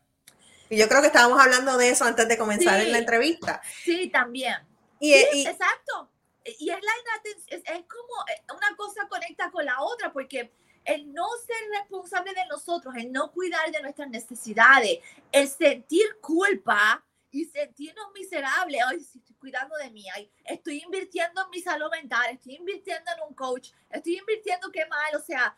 Y 0.69 0.77
yo 0.77 0.87
creo 0.87 1.01
que 1.01 1.07
estábamos 1.07 1.39
hablando 1.41 1.77
de 1.77 1.89
eso 1.89 2.05
antes 2.05 2.27
de 2.29 2.37
comenzar 2.37 2.79
en 2.79 2.93
la 2.93 2.99
entrevista. 2.99 3.61
Sí, 3.83 4.09
también. 4.09 4.55
Y, 4.99 5.13
exacto. 5.13 6.09
Y 6.45 6.69
es, 6.69 6.81
la, 6.81 6.91
es, 7.23 7.63
es 7.63 7.85
como 7.87 8.25
eh, 8.29 8.43
una 8.53 8.75
cosa 8.75 9.07
conecta 9.07 9.49
con 9.51 9.65
la 9.65 9.81
otra, 9.81 10.11
porque 10.11 10.51
el 10.85 11.13
no 11.13 11.25
ser 11.45 11.69
responsable 11.79 12.33
de 12.33 12.45
nosotros, 12.47 12.93
el 12.97 13.11
no 13.11 13.31
cuidar 13.31 13.71
de 13.71 13.81
nuestras 13.81 14.09
necesidades, 14.09 14.99
el 15.31 15.47
sentir 15.47 16.17
culpa 16.21 17.03
y 17.31 17.45
sentirnos 17.45 18.11
miserables, 18.13 18.81
ay, 18.85 18.99
si 18.99 19.17
estoy 19.17 19.35
cuidando 19.35 19.75
de 19.77 19.89
mí, 19.89 20.05
ay, 20.13 20.29
estoy 20.43 20.83
invirtiendo 20.83 21.41
en 21.41 21.49
mi 21.49 21.61
salud 21.61 21.89
mental, 21.89 22.25
estoy 22.31 22.55
invirtiendo 22.55 23.09
en 23.15 23.27
un 23.27 23.33
coach, 23.33 23.71
estoy 23.89 24.17
invirtiendo 24.17 24.69
qué 24.71 24.85
mal, 24.85 25.15
o 25.15 25.19
sea, 25.19 25.57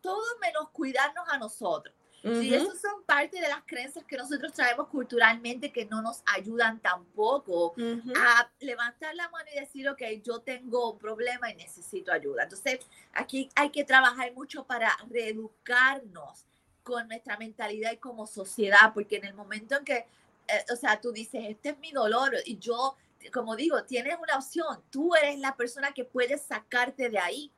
todo 0.00 0.22
menos 0.40 0.70
cuidarnos 0.70 1.26
a 1.28 1.38
nosotros. 1.38 1.94
Y 2.22 2.52
eso 2.52 2.74
son 2.76 3.02
parte 3.04 3.40
de 3.40 3.48
las 3.48 3.62
creencias 3.64 4.04
que 4.04 4.16
nosotros 4.16 4.52
traemos 4.52 4.88
culturalmente 4.88 5.72
que 5.72 5.86
no 5.86 6.02
nos 6.02 6.22
ayudan 6.26 6.78
tampoco 6.80 7.74
a 8.16 8.50
levantar 8.60 9.14
la 9.14 9.28
mano 9.30 9.48
y 9.54 9.60
decir, 9.60 9.88
ok, 9.88 10.02
yo 10.22 10.40
tengo 10.40 10.92
un 10.92 10.98
problema 10.98 11.50
y 11.50 11.56
necesito 11.56 12.12
ayuda. 12.12 12.42
Entonces, 12.42 12.80
aquí 13.14 13.48
hay 13.54 13.70
que 13.70 13.84
trabajar 13.84 14.32
mucho 14.34 14.64
para 14.64 14.94
reeducarnos 15.08 16.44
con 16.82 17.08
nuestra 17.08 17.36
mentalidad 17.38 17.92
y 17.92 17.96
como 17.96 18.26
sociedad, 18.26 18.92
porque 18.92 19.16
en 19.16 19.24
el 19.24 19.34
momento 19.34 19.76
en 19.76 19.84
que, 19.84 20.06
eh, 20.48 20.64
o 20.72 20.76
sea, 20.76 21.00
tú 21.00 21.12
dices, 21.12 21.44
este 21.48 21.70
es 21.70 21.78
mi 21.78 21.92
dolor 21.92 22.34
y 22.44 22.58
yo, 22.58 22.96
como 23.32 23.56
digo, 23.56 23.84
tienes 23.84 24.16
una 24.20 24.36
opción, 24.36 24.82
tú 24.90 25.14
eres 25.14 25.38
la 25.38 25.56
persona 25.56 25.92
que 25.92 26.04
puede 26.04 26.36
sacarte 26.36 27.08
de 27.08 27.18
ahí. 27.18 27.50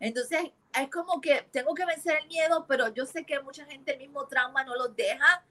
Entonces, 0.00 0.52
es 0.74 0.90
como 0.90 1.20
que 1.20 1.46
tengo 1.52 1.74
que 1.74 1.84
vencer 1.84 2.18
el 2.20 2.28
miedo, 2.28 2.66
pero 2.66 2.88
yo 2.88 3.06
sé 3.06 3.24
que 3.24 3.40
mucha 3.40 3.64
gente 3.66 3.92
el 3.92 3.98
mismo 3.98 4.26
trauma 4.26 4.64
no 4.64 4.74
los 4.74 4.94
deja. 4.96 5.44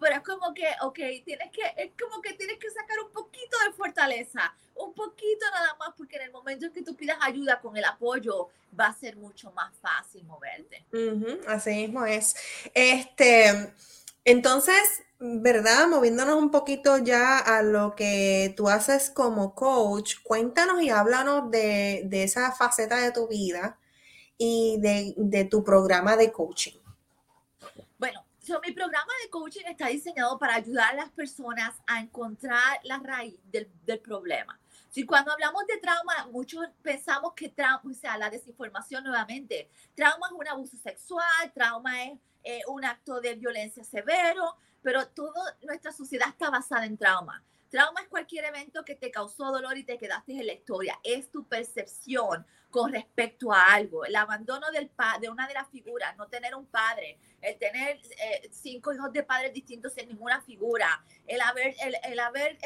pero 0.00 0.16
es 0.16 0.22
como 0.22 0.52
que, 0.52 0.66
ok, 0.82 0.98
tienes 1.24 1.50
que, 1.50 1.62
es 1.76 1.92
como 2.00 2.20
que 2.20 2.34
tienes 2.34 2.58
que 2.58 2.70
sacar 2.70 2.98
un 3.04 3.12
poquito 3.12 3.56
de 3.66 3.72
fortaleza, 3.72 4.54
un 4.74 4.92
poquito 4.92 5.46
nada 5.52 5.74
más, 5.78 5.90
porque 5.96 6.16
en 6.16 6.22
el 6.22 6.32
momento 6.32 6.66
en 6.66 6.72
que 6.72 6.82
tú 6.82 6.94
pidas 6.94 7.18
ayuda 7.20 7.60
con 7.60 7.76
el 7.76 7.84
apoyo, 7.84 8.48
va 8.78 8.86
a 8.86 8.94
ser 8.94 9.16
mucho 9.16 9.50
más 9.52 9.74
fácil 9.78 10.24
moverte. 10.24 10.84
así 11.46 11.70
mismo 11.70 12.04
es. 12.04 12.36
Este, 12.74 13.72
entonces, 14.24 15.04
¿verdad? 15.18 15.86
Moviéndonos 15.88 16.34
un 16.34 16.50
poquito 16.50 16.98
ya 16.98 17.38
a 17.38 17.62
lo 17.62 17.94
que 17.94 18.52
tú 18.56 18.68
haces 18.68 19.10
como 19.10 19.54
coach, 19.54 20.16
cuéntanos 20.22 20.82
y 20.82 20.90
háblanos 20.90 21.50
de, 21.50 22.02
de 22.04 22.24
esa 22.24 22.52
faceta 22.52 22.98
de 22.98 23.12
tu 23.12 23.28
vida 23.28 23.78
y 24.38 24.78
de, 24.80 25.44
tu 25.44 25.64
programa 25.64 26.16
de 26.16 26.32
coaching. 26.32 26.78
Bueno, 27.98 28.24
mi 28.64 28.72
programa 28.72 29.12
de 29.22 29.30
coaching 29.30 29.64
está 29.66 29.88
diseñado 29.88 30.38
para 30.38 30.54
ayudar 30.56 30.92
a 30.92 30.96
las 30.96 31.10
personas 31.10 31.74
a 31.86 32.00
encontrar 32.00 32.80
la 32.84 32.98
raíz 32.98 33.36
del, 33.50 33.68
del 33.84 34.00
problema. 34.00 34.58
Si 34.90 35.04
cuando 35.04 35.32
hablamos 35.32 35.66
de 35.66 35.76
trauma, 35.78 36.26
muchos 36.30 36.66
pensamos 36.82 37.34
que 37.34 37.50
trauma, 37.50 37.82
o 37.84 37.94
sea, 37.94 38.16
la 38.16 38.30
desinformación 38.30 39.04
nuevamente, 39.04 39.68
trauma 39.94 40.28
es 40.28 40.32
un 40.32 40.48
abuso 40.48 40.76
sexual, 40.78 41.52
trauma 41.52 42.04
es 42.04 42.18
eh, 42.44 42.62
un 42.68 42.84
acto 42.84 43.20
de 43.20 43.34
violencia 43.34 43.84
severo, 43.84 44.56
pero 44.80 45.06
toda 45.08 45.56
nuestra 45.62 45.92
sociedad 45.92 46.28
está 46.28 46.48
basada 46.48 46.86
en 46.86 46.96
trauma. 46.96 47.42
Trauma 47.70 48.00
es 48.00 48.08
cualquier 48.08 48.44
evento 48.44 48.84
que 48.84 48.94
te 48.94 49.10
causó 49.10 49.50
dolor 49.50 49.76
y 49.76 49.84
te 49.84 49.98
quedaste 49.98 50.32
en 50.32 50.46
la 50.46 50.52
historia. 50.52 50.98
Es 51.02 51.30
tu 51.30 51.44
percepción 51.44 52.46
con 52.70 52.92
respecto 52.92 53.52
a 53.52 53.74
algo. 53.74 54.04
El 54.04 54.16
abandono 54.16 54.70
del 54.70 54.90
de 55.20 55.28
una 55.28 55.48
de 55.48 55.54
las 55.54 55.68
figuras, 55.68 56.16
no 56.16 56.26
tener 56.28 56.54
un 56.54 56.66
padre, 56.66 57.18
el 57.40 57.56
tener 57.58 57.98
eh, 58.18 58.48
cinco 58.52 58.92
hijos 58.92 59.12
de 59.12 59.22
padres 59.22 59.52
distintos 59.52 59.96
en 59.96 60.08
ninguna 60.08 60.40
figura, 60.42 61.04
el 61.26 61.40
haber, 61.40 61.74
el, 62.04 62.18
haber 62.18 62.58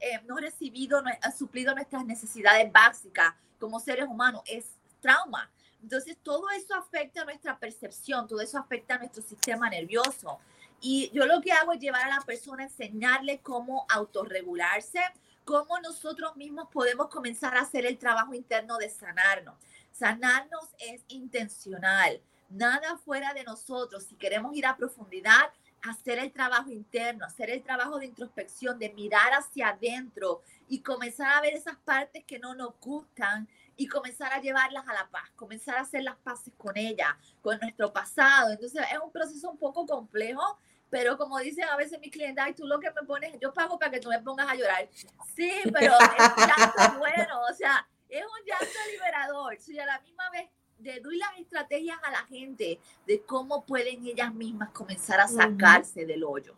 eh, 0.00 0.20
no 0.26 0.36
recibido, 0.36 1.02
no, 1.02 1.10
suplido 1.36 1.74
nuestras 1.74 2.04
necesidades 2.04 2.70
básicas 2.72 3.34
como 3.58 3.80
seres 3.80 4.06
humanos 4.06 4.42
es 4.46 4.64
trauma. 5.00 5.50
Entonces, 5.82 6.16
todo 6.22 6.50
eso 6.50 6.74
afecta 6.74 7.24
nuestra 7.24 7.58
percepción, 7.58 8.26
todo 8.26 8.40
eso 8.40 8.58
afecta 8.58 8.94
a 8.94 8.98
nuestro 8.98 9.22
sistema 9.22 9.70
nervioso. 9.70 10.38
Y 10.80 11.10
yo 11.12 11.26
lo 11.26 11.40
que 11.40 11.52
hago 11.52 11.72
es 11.72 11.80
llevar 11.80 12.02
a 12.04 12.16
la 12.16 12.20
persona 12.22 12.62
a 12.62 12.66
enseñarle 12.66 13.40
cómo 13.40 13.86
autorregularse, 13.88 15.00
cómo 15.44 15.78
nosotros 15.80 16.36
mismos 16.36 16.68
podemos 16.72 17.08
comenzar 17.08 17.56
a 17.56 17.62
hacer 17.62 17.86
el 17.86 17.98
trabajo 17.98 18.34
interno 18.34 18.76
de 18.76 18.90
sanarnos. 18.90 19.54
Sanarnos 19.92 20.68
es 20.78 21.02
intencional, 21.08 22.20
nada 22.48 22.96
fuera 22.98 23.32
de 23.34 23.44
nosotros. 23.44 24.04
Si 24.04 24.14
queremos 24.14 24.54
ir 24.54 24.66
a 24.66 24.76
profundidad, 24.76 25.50
hacer 25.82 26.18
el 26.18 26.32
trabajo 26.32 26.70
interno, 26.70 27.24
hacer 27.24 27.50
el 27.50 27.62
trabajo 27.62 27.98
de 27.98 28.06
introspección, 28.06 28.78
de 28.78 28.90
mirar 28.90 29.32
hacia 29.32 29.68
adentro 29.70 30.42
y 30.68 30.80
comenzar 30.80 31.32
a 31.32 31.40
ver 31.40 31.54
esas 31.54 31.76
partes 31.78 32.24
que 32.24 32.38
no 32.38 32.54
nos 32.54 32.78
gustan 32.80 33.48
y 33.78 33.86
comenzar 33.86 34.32
a 34.32 34.40
llevarlas 34.40 34.86
a 34.88 34.92
la 34.92 35.08
paz, 35.08 35.30
comenzar 35.36 35.76
a 35.76 35.82
hacer 35.82 36.02
las 36.02 36.16
paces 36.16 36.52
con 36.58 36.76
ella, 36.76 37.16
con 37.40 37.58
nuestro 37.60 37.92
pasado. 37.92 38.50
Entonces 38.50 38.84
es 38.92 38.98
un 38.98 39.12
proceso 39.12 39.48
un 39.50 39.56
poco 39.56 39.86
complejo, 39.86 40.58
pero 40.90 41.16
como 41.16 41.38
dicen 41.38 41.64
a 41.68 41.76
veces 41.76 42.00
mis 42.00 42.10
clientes, 42.10 42.44
ay, 42.44 42.54
tú 42.54 42.66
lo 42.66 42.80
que 42.80 42.90
me 42.90 43.06
pones, 43.06 43.38
yo 43.40 43.54
pago 43.54 43.78
para 43.78 43.92
que 43.92 44.00
tú 44.00 44.08
me 44.08 44.18
pongas 44.18 44.48
a 44.48 44.56
llorar. 44.56 44.88
Sí, 45.34 45.52
pero 45.72 45.94
es 45.94 46.18
llanto 46.36 46.98
bueno, 46.98 47.40
o 47.48 47.54
sea, 47.54 47.86
es 48.08 48.24
un 48.24 48.46
llanto 48.46 48.78
liberador. 48.90 49.56
Y 49.68 49.78
a 49.78 49.86
la 49.86 50.00
misma 50.00 50.28
vez 50.30 50.50
le 50.80 50.98
doy 50.98 51.16
las 51.16 51.38
estrategias 51.38 51.98
a 52.02 52.10
la 52.10 52.24
gente 52.24 52.80
de 53.06 53.22
cómo 53.22 53.64
pueden 53.64 54.04
ellas 54.04 54.34
mismas 54.34 54.70
comenzar 54.70 55.20
a 55.20 55.28
sacarse 55.28 56.04
del 56.04 56.24
hoyo. 56.24 56.56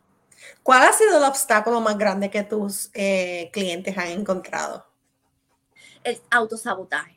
¿Cuál 0.62 0.84
ha 0.84 0.92
sido 0.94 1.18
el 1.18 1.24
obstáculo 1.24 1.82
más 1.82 1.98
grande 1.98 2.30
que 2.30 2.42
tus 2.44 2.90
eh, 2.94 3.50
clientes 3.52 3.98
han 3.98 4.08
encontrado? 4.08 4.89
El 6.04 6.20
autosabotaje. 6.30 7.16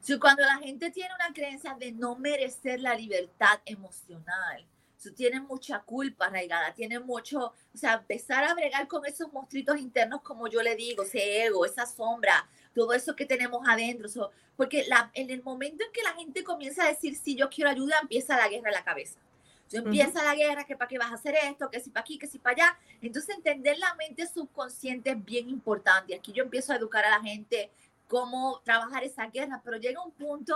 Si 0.00 0.18
cuando 0.18 0.42
la 0.42 0.58
gente 0.58 0.90
tiene 0.90 1.14
una 1.14 1.32
creencia 1.32 1.74
de 1.78 1.92
no 1.92 2.16
merecer 2.16 2.80
la 2.80 2.94
libertad 2.94 3.60
emocional, 3.64 4.66
tienen 5.10 5.44
mucha 5.44 5.80
culpa 5.80 6.26
arraigada, 6.26 6.74
tienen 6.74 7.04
mucho, 7.04 7.46
o 7.74 7.76
sea, 7.76 7.94
empezar 7.94 8.44
a 8.44 8.54
bregar 8.54 8.86
con 8.86 9.04
esos 9.06 9.32
monstruitos 9.32 9.78
internos, 9.78 10.22
como 10.22 10.48
yo 10.48 10.62
le 10.62 10.76
digo, 10.76 11.02
ese 11.02 11.44
ego, 11.44 11.64
esa 11.64 11.86
sombra, 11.86 12.48
todo 12.74 12.92
eso 12.92 13.16
que 13.16 13.26
tenemos 13.26 13.66
adentro. 13.68 14.08
porque 14.56 14.84
la, 14.86 15.10
en 15.14 15.30
el 15.30 15.42
momento 15.42 15.84
en 15.84 15.92
que 15.92 16.02
la 16.02 16.14
gente 16.14 16.44
comienza 16.44 16.84
a 16.84 16.88
decir, 16.88 17.16
sí, 17.16 17.34
yo 17.34 17.50
quiero 17.50 17.70
ayuda, 17.70 17.96
empieza 18.00 18.36
la 18.36 18.48
guerra 18.48 18.68
en 18.68 18.74
la 18.74 18.84
cabeza. 18.84 19.18
Entonces, 19.62 19.86
empieza 19.86 20.22
la 20.22 20.34
guerra, 20.34 20.64
que 20.64 20.76
para 20.76 20.88
qué 20.88 20.98
vas 20.98 21.10
a 21.10 21.14
hacer 21.14 21.34
esto, 21.34 21.70
que 21.70 21.80
si 21.80 21.88
para 21.88 22.02
aquí, 22.02 22.18
que 22.18 22.26
si 22.26 22.38
para 22.38 22.54
allá. 22.54 22.78
Entonces, 23.00 23.34
entender 23.34 23.78
la 23.78 23.94
mente 23.94 24.26
subconsciente 24.26 25.10
es 25.10 25.24
bien 25.24 25.48
importante. 25.48 26.14
Aquí 26.14 26.32
yo 26.32 26.44
empiezo 26.44 26.72
a 26.72 26.76
educar 26.76 27.04
a 27.06 27.10
la 27.10 27.20
gente 27.20 27.70
cómo 28.12 28.60
trabajar 28.62 29.02
esa 29.04 29.26
guerra, 29.28 29.62
pero 29.64 29.78
llega 29.78 30.04
un 30.04 30.12
punto 30.12 30.54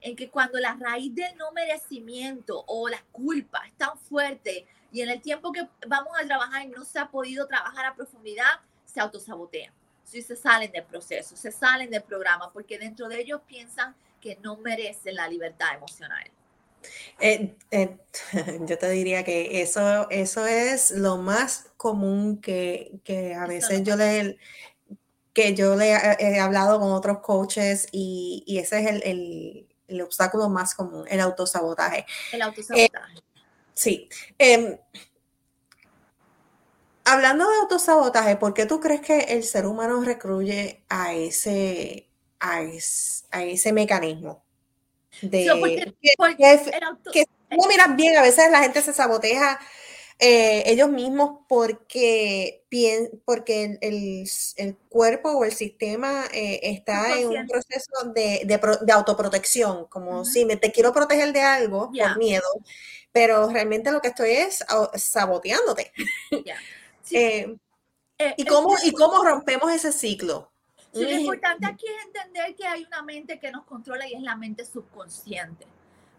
en 0.00 0.16
que 0.16 0.28
cuando 0.28 0.58
la 0.58 0.74
raíz 0.74 1.14
del 1.14 1.36
no 1.36 1.52
merecimiento 1.52 2.64
o 2.66 2.88
la 2.88 3.00
culpa 3.12 3.62
es 3.64 3.72
tan 3.74 3.96
fuerte 3.96 4.66
y 4.90 5.02
en 5.02 5.10
el 5.10 5.20
tiempo 5.20 5.52
que 5.52 5.68
vamos 5.86 6.12
a 6.20 6.26
trabajar 6.26 6.66
no 6.66 6.84
se 6.84 6.98
ha 6.98 7.08
podido 7.08 7.46
trabajar 7.46 7.86
a 7.86 7.94
profundidad, 7.94 8.58
se 8.84 8.98
autosabotean. 8.98 9.72
Si 10.02 10.20
se 10.20 10.34
salen 10.34 10.72
del 10.72 10.82
proceso, 10.82 11.36
se 11.36 11.52
salen 11.52 11.90
del 11.90 12.02
programa, 12.02 12.52
porque 12.52 12.76
dentro 12.76 13.08
de 13.08 13.20
ellos 13.20 13.40
piensan 13.46 13.94
que 14.20 14.36
no 14.42 14.56
merecen 14.56 15.14
la 15.14 15.28
libertad 15.28 15.76
emocional. 15.76 16.28
Eh, 17.20 17.54
eh, 17.70 17.98
yo 18.66 18.78
te 18.78 18.90
diría 18.90 19.22
que 19.22 19.62
eso, 19.62 20.10
eso 20.10 20.44
es 20.44 20.90
lo 20.90 21.18
más 21.18 21.70
común 21.76 22.40
que, 22.40 22.98
que 23.04 23.32
a 23.34 23.46
veces 23.46 23.84
yo 23.84 23.94
le 23.94 24.38
que 25.36 25.54
yo 25.54 25.76
le 25.76 25.90
he, 25.90 26.40
hablado 26.40 26.80
con 26.80 26.92
otros 26.92 27.18
coaches 27.18 27.88
y, 27.92 28.42
y 28.46 28.56
ese 28.56 28.80
es 28.80 29.02
el, 29.04 29.68
el 29.86 30.00
obstáculo 30.00 30.48
más 30.48 30.74
común, 30.74 31.04
el 31.10 31.20
autosabotaje. 31.20 32.06
El 32.32 32.40
autosabotaje. 32.40 33.18
Eh, 33.18 33.22
sí. 33.74 34.08
Em, 34.38 34.78
hablando 37.04 37.46
de 37.50 37.56
autosabotaje, 37.58 38.36
¿por 38.36 38.54
qué 38.54 38.64
tú 38.64 38.80
crees 38.80 39.02
que 39.02 39.18
el 39.18 39.44
ser 39.44 39.66
humano 39.66 40.00
recruye 40.02 40.82
a 40.88 41.12
ese, 41.12 42.08
a, 42.40 42.62
ese 42.62 43.72
mecanismo? 43.74 44.42
De, 45.20 45.44
que, 47.12 47.26
no 47.50 47.66
miras 47.68 47.94
bien, 47.94 48.16
a 48.16 48.22
veces 48.22 48.50
la 48.50 48.62
gente 48.62 48.80
se 48.80 48.94
sabotea 48.94 49.60
eh, 50.18 50.62
ellos 50.66 50.88
mismos 50.88 51.40
porque, 51.46 52.64
porque 53.26 53.78
el, 53.82 54.24
el, 54.56 54.76
cuerpo 54.88 55.30
o 55.32 55.44
el 55.44 55.52
sistema 55.52 56.24
eh, 56.32 56.60
está 56.62 57.18
en 57.18 57.28
un 57.28 57.46
proceso 57.46 58.12
de, 58.14 58.42
de, 58.46 58.92
autoprotección, 58.92 59.86
como 59.86 60.24
si 60.24 60.46
me 60.46 60.56
te 60.56 60.72
quiero 60.72 60.92
proteger 60.92 61.34
de 61.34 61.42
algo 61.42 61.90
por 61.90 62.18
miedo, 62.18 62.48
pero 63.12 63.50
realmente 63.50 63.92
lo 63.92 64.00
que 64.00 64.08
estoy 64.08 64.30
es 64.30 64.64
saboteándote. 64.94 65.92
Eh, 68.18 68.34
¿y, 68.38 68.46
cómo, 68.46 68.74
¿Y 68.82 68.92
cómo 68.92 69.22
rompemos 69.22 69.70
ese 69.70 69.92
ciclo? 69.92 70.50
lo 70.92 71.10
importante 71.10 71.66
aquí 71.66 71.84
es 71.86 72.06
entender 72.06 72.56
que 72.56 72.66
hay 72.66 72.82
una 72.84 73.02
mente 73.02 73.38
que 73.38 73.52
nos 73.52 73.64
controla 73.64 74.08
y 74.08 74.14
es 74.14 74.22
la 74.22 74.34
mente 74.34 74.64
subconsciente. 74.64 75.66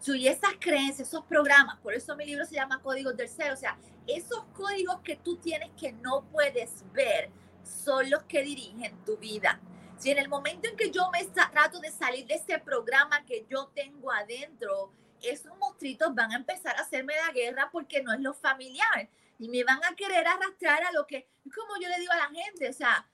Y 0.06 0.26
esas 0.26 0.52
creencias, 0.58 1.08
esos 1.08 1.24
programas, 1.24 1.78
por 1.80 1.92
eso 1.92 2.16
mi 2.16 2.24
libro 2.24 2.44
se 2.46 2.54
llama 2.54 2.80
Códigos 2.80 3.16
del 3.16 3.28
Ser, 3.28 3.52
o 3.52 3.56
sea, 3.56 3.76
esos 4.06 4.42
códigos 4.54 5.00
que 5.00 5.16
tú 5.16 5.36
tienes 5.36 5.70
que 5.78 5.92
no 5.92 6.24
puedes 6.32 6.84
ver 6.92 7.30
son 7.62 8.08
los 8.08 8.22
que 8.22 8.42
dirigen 8.42 8.96
tu 9.04 9.18
vida. 9.18 9.60
Si 9.98 10.10
en 10.10 10.18
el 10.18 10.28
momento 10.28 10.68
en 10.68 10.76
que 10.76 10.90
yo 10.90 11.10
me 11.10 11.24
trato 11.24 11.80
de 11.80 11.90
salir 11.90 12.26
de 12.26 12.34
ese 12.34 12.58
programa 12.58 13.24
que 13.26 13.44
yo 13.50 13.70
tengo 13.74 14.10
adentro, 14.10 14.92
esos 15.20 15.56
monstruitos 15.58 16.14
van 16.14 16.32
a 16.32 16.36
empezar 16.36 16.76
a 16.76 16.82
hacerme 16.82 17.14
la 17.26 17.32
guerra 17.32 17.68
porque 17.70 18.02
no 18.02 18.12
es 18.12 18.20
lo 18.20 18.32
familiar 18.32 19.08
y 19.38 19.48
me 19.48 19.64
van 19.64 19.80
a 19.84 19.94
querer 19.94 20.26
arrastrar 20.26 20.84
a 20.84 20.92
lo 20.92 21.06
que, 21.06 21.28
como 21.54 21.74
yo 21.80 21.88
le 21.88 21.98
digo 21.98 22.12
a 22.12 22.16
la 22.16 22.28
gente, 22.28 22.68
o 22.68 22.72
sea, 22.72 23.06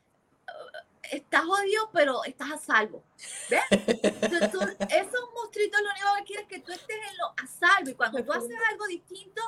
estás 1.11 1.43
jodido, 1.43 1.91
pero 1.93 2.25
estás 2.25 2.53
a 2.53 2.59
salvo. 2.59 3.03
¿Ves? 3.51 3.63
esos 3.71 5.31
monstruitos 5.35 5.81
lo 5.81 5.91
único 5.91 6.17
que 6.19 6.25
quieren 6.25 6.47
es 6.47 6.49
que 6.49 6.61
tú 6.61 6.73
estés 6.73 6.97
en 6.97 7.17
lo, 7.19 7.27
a 7.27 7.47
salvo. 7.47 7.91
Y 7.91 7.95
cuando 7.95 8.25
tú 8.25 8.33
haces 8.33 8.57
algo 8.71 8.87
distinto, 8.87 9.43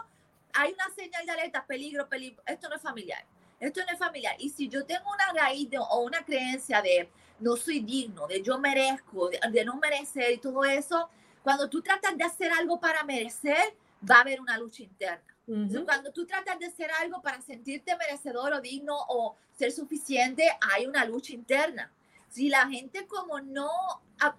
hay 0.53 0.73
una 0.73 0.95
señal 0.95 1.27
de 1.27 1.33
alerta, 1.33 1.67
peligro, 1.67 2.09
peligro. 2.09 2.43
Esto 2.47 2.69
no 2.69 2.77
es 2.77 2.83
familiar. 2.83 3.25
Esto 3.61 3.81
no 3.85 3.93
es 3.93 3.99
familiar. 3.99 4.37
Y 4.39 4.51
si 4.51 4.69
yo 4.69 4.85
tengo 4.85 5.11
una 5.11 5.33
raíz 5.33 5.69
o 5.91 6.01
una 6.01 6.25
creencia 6.25 6.83
de 6.83 7.11
no 7.39 7.57
soy 7.57 7.81
digno, 7.81 8.27
de 8.27 8.43
yo 8.43 8.59
merezco, 8.59 9.29
de, 9.29 9.65
no 9.65 9.77
merecer 9.77 10.33
y 10.33 10.39
todo 10.39 10.65
eso, 10.65 11.09
cuando 11.43 11.69
tú 11.69 11.83
tratas 11.83 12.17
de 12.17 12.25
hacer 12.25 12.53
algo 12.53 12.81
para 12.81 13.05
merecer, 13.05 13.77
va 14.09 14.17
a 14.17 14.21
haber 14.21 14.41
una 14.41 14.59
lucha 14.59 14.83
interna. 14.83 15.36
Cuando 15.85 16.13
tú 16.13 16.27
tratas 16.27 16.59
de 16.59 16.67
hacer 16.67 16.91
algo 17.01 17.23
para 17.23 17.41
sentirte 17.41 17.97
merecedor 17.97 18.53
o 18.53 18.61
digno 18.61 18.97
o 19.09 19.37
ser 19.57 19.71
suficiente, 19.71 20.49
hay 20.61 20.87
una 20.87 21.05
lucha 21.05 21.33
interna. 21.33 21.91
Si 22.29 22.49
la 22.49 22.67
gente 22.69 23.07
como 23.07 23.41
no, 23.41 23.71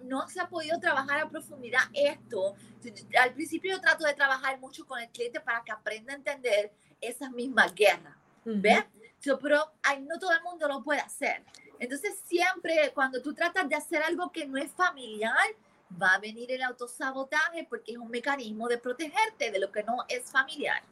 no 0.02 0.28
se 0.28 0.40
ha 0.40 0.48
podido 0.48 0.78
trabajar 0.78 1.20
a 1.20 1.28
profundidad 1.28 1.80
esto, 1.94 2.54
al 3.18 3.32
principio 3.32 3.72
yo 3.72 3.80
trato 3.80 4.04
de 4.04 4.14
trabajar 4.14 4.60
mucho 4.60 4.86
con 4.86 5.00
el 5.00 5.08
cliente 5.08 5.40
para 5.40 5.62
que 5.64 5.72
aprenda 5.72 6.12
a 6.12 6.16
entender 6.16 6.70
esas 7.00 7.30
mismas 7.30 7.74
guerras, 7.74 8.14
¿ves? 8.44 8.84
pero 9.40 9.72
no 10.00 10.18
todo 10.18 10.32
el 10.32 10.42
mundo 10.42 10.68
lo 10.68 10.82
puede 10.82 11.00
hacer. 11.00 11.42
Entonces 11.78 12.20
siempre 12.26 12.92
cuando 12.94 13.22
tú 13.22 13.34
tratas 13.34 13.68
de 13.68 13.76
hacer 13.76 14.02
algo 14.02 14.30
que 14.30 14.46
no 14.46 14.58
es 14.58 14.70
familiar, 14.72 15.48
va 16.00 16.14
a 16.14 16.18
venir 16.18 16.52
el 16.52 16.62
autosabotaje 16.62 17.66
porque 17.68 17.92
es 17.92 17.98
un 17.98 18.10
mecanismo 18.10 18.68
de 18.68 18.78
protegerte 18.78 19.50
de 19.50 19.58
lo 19.58 19.72
que 19.72 19.82
no 19.82 20.04
es 20.08 20.30
familiar. 20.30 20.82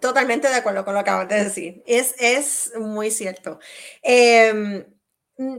Totalmente 0.00 0.48
de 0.48 0.54
acuerdo 0.54 0.84
con 0.84 0.94
lo 0.94 1.04
que 1.04 1.10
acabas 1.10 1.28
de 1.28 1.44
decir. 1.44 1.82
Es, 1.86 2.14
es 2.18 2.72
muy 2.76 3.10
cierto. 3.10 3.58
Em, 4.02 4.84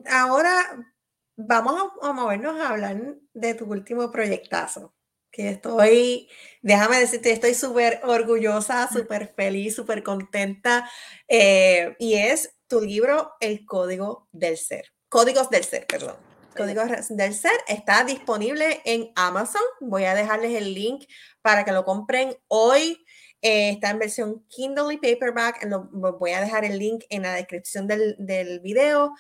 ahora 0.10 0.94
vamos 1.38 1.91
a, 2.01 2.13
movernos 2.13 2.60
a 2.60 2.70
hablar 2.70 3.17
de 3.34 3.53
tu 3.53 3.65
último 3.65 4.12
proyectazo, 4.12 4.96
que 5.32 5.50
estoy, 5.50 6.29
déjame 6.62 7.00
decirte, 7.00 7.32
estoy 7.32 7.53
súper 7.53 8.00
orgullosa, 8.03 8.89
súper 8.91 9.34
feliz, 9.36 9.75
súper 9.75 10.01
contenta, 10.01 10.89
eh, 11.27 11.96
y 12.00 12.15
es 12.15 12.55
tu 12.67 12.82
libro 12.82 13.34
El 13.39 13.65
Código 13.65 14.27
del 14.32 14.58
Ser. 14.58 14.86
Códigos 15.10 15.50
del 15.50 15.65
Ser, 15.65 15.86
perdón. 15.86 16.15
Códigos 16.55 16.88
del 17.10 17.34
Ser 17.34 17.51
está 17.67 18.05
disponible 18.05 18.82
en 18.86 19.12
Amazon. 19.15 19.62
Voy 19.82 20.05
a 20.05 20.15
dejarles 20.15 20.53
el 20.53 20.74
link 20.74 21.03
para 21.41 21.65
que 21.65 21.74
lo 21.74 21.84
compren 21.84 22.36
hoy. 22.48 23.04
Eh, 23.42 23.72
está 23.72 23.92
en 23.92 24.00
versión 24.00 24.46
Kindle 24.50 24.94
y 24.94 24.98
paperback. 24.98 25.63
Lo, 25.65 25.84
voy 26.18 26.32
a 26.32 26.42
dejar 26.42 26.65
el 26.65 26.80
link 26.80 27.04
en 27.10 27.24
la 27.24 27.34
descripción 27.34 27.88
del, 27.88 28.15
del 28.18 28.60
video 28.60 29.13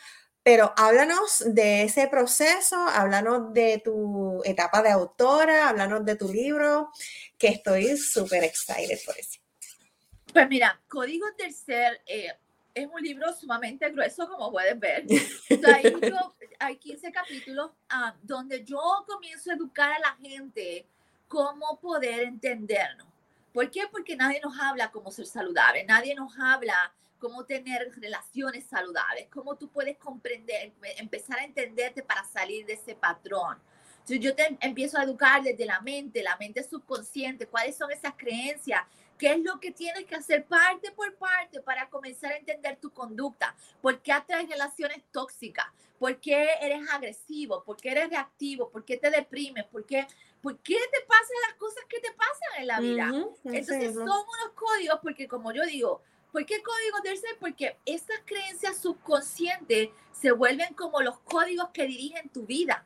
pero 0.45 0.71
háblanos 0.77 1.43
de 1.43 1.81
ese 1.81 2.07
proceso, 2.07 2.75
háblanos 2.75 3.51
de 3.51 3.81
tu 3.83 4.43
etapa 4.45 4.83
de 4.83 4.91
autora, 4.91 5.69
háblanos 5.69 6.05
de 6.05 6.15
tu 6.15 6.31
libro, 6.31 6.91
que 7.35 7.47
estoy 7.47 7.97
súper 7.97 8.43
excited 8.43 8.99
por 9.07 9.17
eso. 9.17 9.39
Pues 10.31 10.47
mira, 10.47 10.79
Código 10.87 11.25
Tercer 11.35 11.99
eh, 12.05 12.31
es 12.75 12.85
un 12.85 13.01
libro 13.01 13.33
sumamente 13.33 13.89
grueso, 13.89 14.29
como 14.29 14.51
puedes 14.51 14.79
ver. 14.79 15.05
hay, 16.59 16.77
15 16.77 17.11
capítulos 17.11 17.71
ah, 17.89 18.15
donde 18.21 18.63
yo 18.63 18.79
comienzo 19.07 19.49
a 19.49 19.55
educar 19.55 19.93
a 19.93 19.99
la 19.99 20.15
gente 20.21 20.85
cómo 21.27 21.79
poder 21.79 22.19
entendernos. 22.19 23.07
¿Por 23.55 23.71
qué? 23.71 23.83
Porque 23.89 24.17
nadie 24.17 24.41
nos 24.43 24.59
habla 24.59 24.91
cómo 24.91 25.11
ser 25.11 25.27
saludable, 25.27 25.85
nadie 25.85 26.13
nos 26.13 26.37
habla 26.37 26.93
cómo 27.19 27.45
tener 27.45 27.89
relaciones 27.95 28.65
saludables, 28.65 29.29
cómo 29.31 29.55
tú 29.55 29.69
puedes 29.69 29.97
comprender, 29.97 30.73
empezar 30.97 31.39
a 31.39 31.45
entenderte 31.45 32.03
para 32.03 32.25
salir 32.25 32.65
de 32.65 32.73
ese 32.73 32.95
patrón. 32.95 33.57
Entonces 33.93 34.19
yo 34.19 34.35
te 34.35 34.57
empiezo 34.59 34.97
a 34.97 35.03
educar 35.03 35.41
desde 35.41 35.65
la 35.65 35.79
mente, 35.79 36.21
la 36.21 36.35
mente 36.35 36.63
subconsciente, 36.63 37.47
cuáles 37.47 37.77
son 37.77 37.89
esas 37.91 38.13
creencias, 38.17 38.81
qué 39.17 39.31
es 39.31 39.39
lo 39.39 39.57
que 39.61 39.71
tienes 39.71 40.03
que 40.03 40.15
hacer 40.15 40.43
parte 40.43 40.91
por 40.91 41.15
parte 41.15 41.61
para 41.61 41.89
comenzar 41.89 42.33
a 42.33 42.37
entender 42.37 42.75
tu 42.75 42.91
conducta, 42.91 43.55
por 43.81 44.01
qué 44.01 44.11
atraes 44.11 44.49
relaciones 44.49 45.01
tóxicas, 45.13 45.67
por 45.97 46.19
qué 46.19 46.49
eres 46.61 46.89
agresivo, 46.91 47.63
por 47.63 47.77
qué 47.77 47.91
eres 47.91 48.09
reactivo, 48.09 48.69
por 48.69 48.83
qué 48.83 48.97
te 48.97 49.09
deprimes, 49.09 49.63
por 49.63 49.85
qué, 49.85 50.05
por 50.45 50.59
qué 50.59 50.75
te 50.75 51.01
pasan 51.07 51.37
las 51.49 51.57
cosas 51.57 51.83
que 51.89 51.99
te 51.99 52.11
pasan 52.11 52.61
en 52.61 52.67
la 52.67 52.79
vida. 52.79 53.11
Entonces 53.45 53.95
son 53.95 54.03
unos 54.03 54.51
códigos 54.53 54.99
porque 55.01 55.27
como 55.27 55.51
yo 55.51 55.65
digo, 55.65 56.03
¿Por 56.35 56.45
qué 56.45 56.61
códigos 56.61 57.01
del 57.01 57.17
ser? 57.17 57.37
Porque 57.39 57.77
estas 57.85 58.19
creencias 58.25 58.77
subconscientes 58.79 59.87
se 60.11 60.31
vuelven 60.33 60.73
como 60.73 61.01
los 61.01 61.17
códigos 61.19 61.69
que 61.69 61.87
dirigen 61.87 62.27
tu 62.27 62.45
vida. 62.45 62.85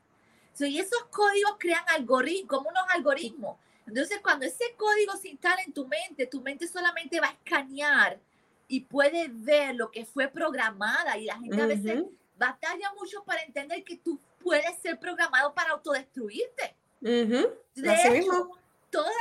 y 0.60 0.78
esos 0.78 1.06
códigos 1.06 1.56
crean 1.58 1.84
algoritmos, 1.88 2.48
como 2.48 2.70
unos 2.70 2.84
algoritmos. 2.94 3.58
Entonces, 3.88 4.20
cuando 4.22 4.46
ese 4.46 4.76
código 4.78 5.18
se 5.18 5.30
instala 5.30 5.64
en 5.64 5.74
tu 5.74 5.88
mente, 5.88 6.28
tu 6.28 6.42
mente 6.42 6.68
solamente 6.68 7.20
va 7.20 7.30
a 7.30 7.32
escanear 7.32 8.20
y 8.68 8.82
puede 8.82 9.30
ver 9.30 9.76
lo 9.76 9.90
que 9.90 10.06
fue 10.06 10.28
programada. 10.28 11.18
Y 11.18 11.26
la 11.26 11.40
gente 11.40 11.60
a 11.60 11.66
veces 11.66 12.04
batalla 12.38 12.94
mucho 13.00 13.24
para 13.24 13.42
entender 13.42 13.84
que 13.84 13.98
tú 13.98 14.20
puedes 14.44 14.78
ser 14.80 15.00
programado 15.00 15.56
para 15.56 15.72
autodestruirte. 15.72 16.76
De 17.02 18.18
hecho, 18.18 18.52
todas 18.90 19.14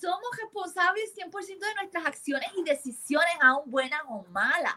somos 0.00 0.28
responsables 0.40 1.14
100% 1.16 1.58
de 1.58 1.74
nuestras 1.74 2.06
acciones 2.06 2.48
y 2.56 2.62
decisiones, 2.62 3.30
aún 3.40 3.70
buenas 3.70 4.00
o 4.08 4.24
malas. 4.30 4.74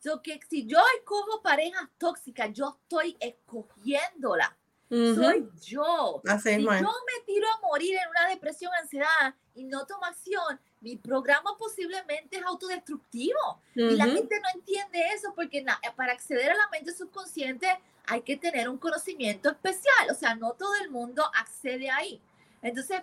So 0.00 0.20
que 0.20 0.40
si 0.50 0.66
yo 0.66 0.78
escojo 0.98 1.40
parejas 1.42 1.88
tóxicas, 1.96 2.52
yo 2.52 2.76
estoy 2.82 3.16
escogiéndola. 3.20 4.56
Soy 4.90 5.48
yo. 5.62 6.20
si 6.42 6.62
yo 6.62 6.92
me 7.06 7.24
tiro 7.24 7.46
a 7.48 7.60
morir 7.62 7.94
en 7.94 8.08
una 8.10 8.28
depresión, 8.28 8.70
ansiedad 8.78 9.34
y 9.54 9.64
no 9.64 9.86
tomo 9.86 10.04
acción, 10.04 10.60
mi 10.80 10.96
programa 10.96 11.56
posiblemente 11.56 12.36
es 12.36 12.44
autodestructivo. 12.44 13.62
Y 13.74 13.96
la 13.96 14.04
gente 14.06 14.38
no 14.40 14.48
entiende 14.54 15.00
eso 15.14 15.32
porque 15.34 15.64
para 15.96 16.12
acceder 16.12 16.50
a 16.50 16.56
la 16.56 16.68
mente 16.70 16.92
subconsciente 16.92 17.68
hay 18.06 18.22
que 18.22 18.36
tener 18.36 18.68
un 18.68 18.78
conocimiento 18.78 19.50
especial. 19.50 20.10
O 20.10 20.14
sea, 20.14 20.34
no 20.34 20.52
todo 20.52 20.74
el 20.82 20.90
mundo 20.90 21.24
accede 21.34 21.90
ahí. 21.90 22.20
Entonces, 22.62 23.02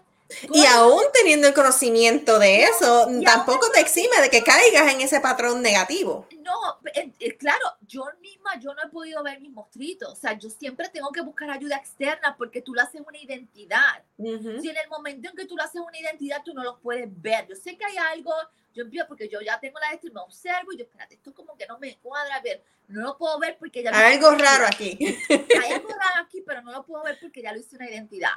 y 0.54 0.66
aún 0.66 1.04
teniendo 1.14 1.48
el 1.48 1.54
conocimiento 1.54 2.38
de 2.40 2.64
eso, 2.64 3.08
tampoco 3.26 3.72
te 3.72 3.80
exime 3.80 4.22
de 4.22 4.30
que 4.30 4.44
caigas 4.44 4.94
en 4.94 5.02
ese 5.02 5.20
patrón 5.20 5.62
negativo. 5.62 6.28
No, 6.42 6.80
eh, 6.94 7.12
eh, 7.20 7.38
claro, 7.38 7.66
yo 7.88 8.06
misma, 8.22 8.60
yo 8.60 8.74
no 8.74 8.84
he 8.84 8.90
podido 8.90 9.24
ver 9.24 9.40
mis 9.40 9.52
mostritos. 9.52 10.12
O 10.12 10.16
sea, 10.16 10.34
yo 10.34 10.50
siempre 10.50 10.90
tengo 10.90 11.12
que 11.12 11.22
buscar 11.22 11.50
ayuda 11.50 11.78
externa 11.78 12.36
porque 12.38 12.62
tú 12.62 12.74
lo 12.74 12.82
haces 12.82 13.02
una 13.06 13.18
identidad. 13.18 14.04
Si 14.18 14.70
en 14.70 14.78
el 14.78 14.90
momento 14.90 15.30
en 15.30 15.36
que 15.36 15.46
tú 15.46 15.56
lo 15.56 15.64
haces 15.64 15.82
una 15.82 15.98
identidad, 15.98 16.42
tú 16.44 16.54
no 16.54 16.64
lo 16.64 16.80
puedes 16.80 17.08
ver. 17.22 17.48
Yo 17.48 17.56
sé 17.56 17.78
que 17.78 17.86
hay 17.86 17.98
algo, 17.98 18.34
yo 18.74 18.84
empiezo 18.84 19.08
porque 19.08 19.30
yo 19.30 19.42
ya 19.42 19.60
tengo 19.60 19.80
la 19.80 19.96
de 19.96 20.12
me 20.12 20.22
observo 20.22 20.72
y 20.74 20.78
yo, 20.78 20.84
espérate, 20.84 21.16
esto 21.16 21.34
como 21.34 21.56
que 21.56 21.68
no 21.68 21.80
me 21.80 21.98
cuadra, 21.98 22.36
a 22.36 22.42
ver, 22.42 22.64
no 22.88 23.02
lo 23.02 23.18
puedo 23.18 23.38
ver 23.40 23.58
porque 23.58 23.84
ya... 23.84 23.92
Hay 23.94 24.16
algo 24.16 24.32
raro 24.32 24.66
aquí. 24.66 24.98
Hay 25.30 25.74
algo 25.74 25.90
raro 25.90 26.24
aquí, 26.24 26.42
pero 26.42 26.62
no 26.62 26.72
lo 26.72 26.86
puedo 26.86 27.04
ver 27.04 27.18
porque 27.20 27.42
ya 27.42 27.52
lo 27.52 27.60
hice 27.60 27.76
una 27.76 27.90
identidad. 27.90 28.32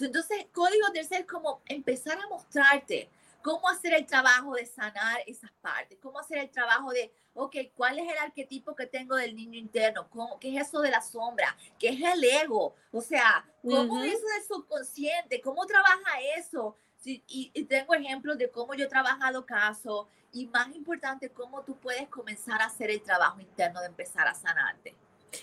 Entonces, 0.00 0.46
código 0.52 0.86
ser 1.08 1.20
es 1.20 1.26
como 1.26 1.62
empezar 1.66 2.18
a 2.18 2.28
mostrarte 2.28 3.10
cómo 3.42 3.68
hacer 3.68 3.94
el 3.94 4.06
trabajo 4.06 4.54
de 4.54 4.66
sanar 4.66 5.22
esas 5.26 5.50
partes, 5.60 5.98
cómo 6.02 6.18
hacer 6.18 6.38
el 6.38 6.50
trabajo 6.50 6.90
de, 6.90 7.12
ok, 7.34 7.56
¿cuál 7.74 7.98
es 7.98 8.10
el 8.10 8.18
arquetipo 8.18 8.74
que 8.74 8.86
tengo 8.86 9.16
del 9.16 9.34
niño 9.34 9.58
interno? 9.58 10.08
¿Cómo, 10.10 10.38
¿Qué 10.38 10.54
es 10.56 10.68
eso 10.68 10.80
de 10.80 10.90
la 10.90 11.00
sombra? 11.00 11.56
¿Qué 11.78 11.88
es 11.90 12.00
el 12.02 12.24
ego? 12.24 12.74
O 12.92 13.00
sea, 13.00 13.46
¿cómo 13.62 14.02
es 14.02 14.14
eso 14.14 14.26
del 14.26 14.44
subconsciente? 14.46 15.40
¿Cómo 15.40 15.64
trabaja 15.66 16.20
eso? 16.36 16.76
y, 17.04 17.22
y, 17.54 17.64
tengo 17.64 17.94
ejemplos 17.94 18.36
de 18.36 18.50
cómo 18.50 18.74
yo 18.74 18.84
he 18.84 18.88
trabajado 18.88 19.46
casos 19.46 20.06
y 20.32 20.46
más 20.46 20.68
importante, 20.74 21.30
cómo 21.30 21.62
tú 21.62 21.76
puedes 21.76 22.08
comenzar 22.08 22.60
a 22.60 22.66
hacer 22.66 22.90
el 22.90 23.00
trabajo 23.00 23.40
interno 23.40 23.80
de 23.80 23.86
empezar 23.86 24.26
a 24.28 24.34
sanarte. 24.34 24.94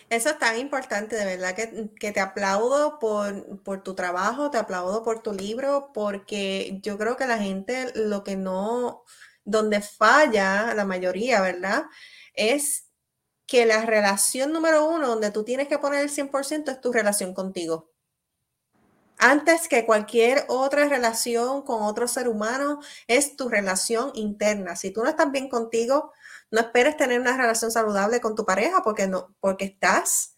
Eso 0.10 0.30
es 0.30 0.40
tan 0.40 0.58
importante, 0.58 1.16
de 1.16 1.26
verdad 1.26 1.56
que, 1.56 2.12
te 2.12 2.20
aplaudo 2.20 3.00
por, 3.00 3.84
tu 3.84 3.96
trabajo, 3.96 4.50
te 4.52 4.58
aplaudo 4.58 5.04
por 5.04 5.22
tu 5.22 5.34
libro, 5.34 5.92
porque 5.94 6.80
yo 6.82 6.98
creo 6.98 7.18
que 7.18 7.28
la 7.28 7.38
gente 7.38 7.92
lo 7.96 8.24
que 8.24 8.36
no, 8.36 9.04
donde 9.44 9.82
falla 9.82 10.74
la 10.74 10.86
mayoría, 10.86 11.42
¿verdad? 11.42 11.84
Es 12.34 12.88
que 13.48 13.66
la 13.66 13.86
relación 13.86 14.52
número 14.54 14.90
uno, 14.90 15.08
donde 15.08 15.32
tú 15.32 15.44
tienes 15.44 15.68
que 15.68 15.78
poner 15.80 16.02
el 16.02 16.10
100% 16.10 16.72
es 16.72 16.82
tu 16.82 16.92
relación 16.92 17.34
contigo. 17.34 17.92
Antes 19.18 19.68
que 19.68 19.86
cualquier 19.86 20.46
otra 20.50 20.90
relación 20.90 21.62
con 21.62 21.84
otro 21.84 22.08
ser 22.08 22.28
humano, 22.28 22.80
es 23.08 23.38
tu 23.38 23.50
relación 23.50 24.12
interna. 24.16 24.76
Si 24.76 24.92
tú 24.92 25.04
no 25.04 25.10
estás 25.10 25.32
bien 25.32 25.48
contigo, 25.48 26.12
no 26.52 26.60
esperes 26.60 26.98
tener 26.98 27.20
una 27.20 27.38
relación 27.38 27.72
saludable 27.72 28.22
con 28.22 28.36
tu 28.36 28.46
pareja 28.46 28.82
porque, 28.84 29.08
no, 29.08 29.36
porque 29.40 29.66
estás 29.66 30.36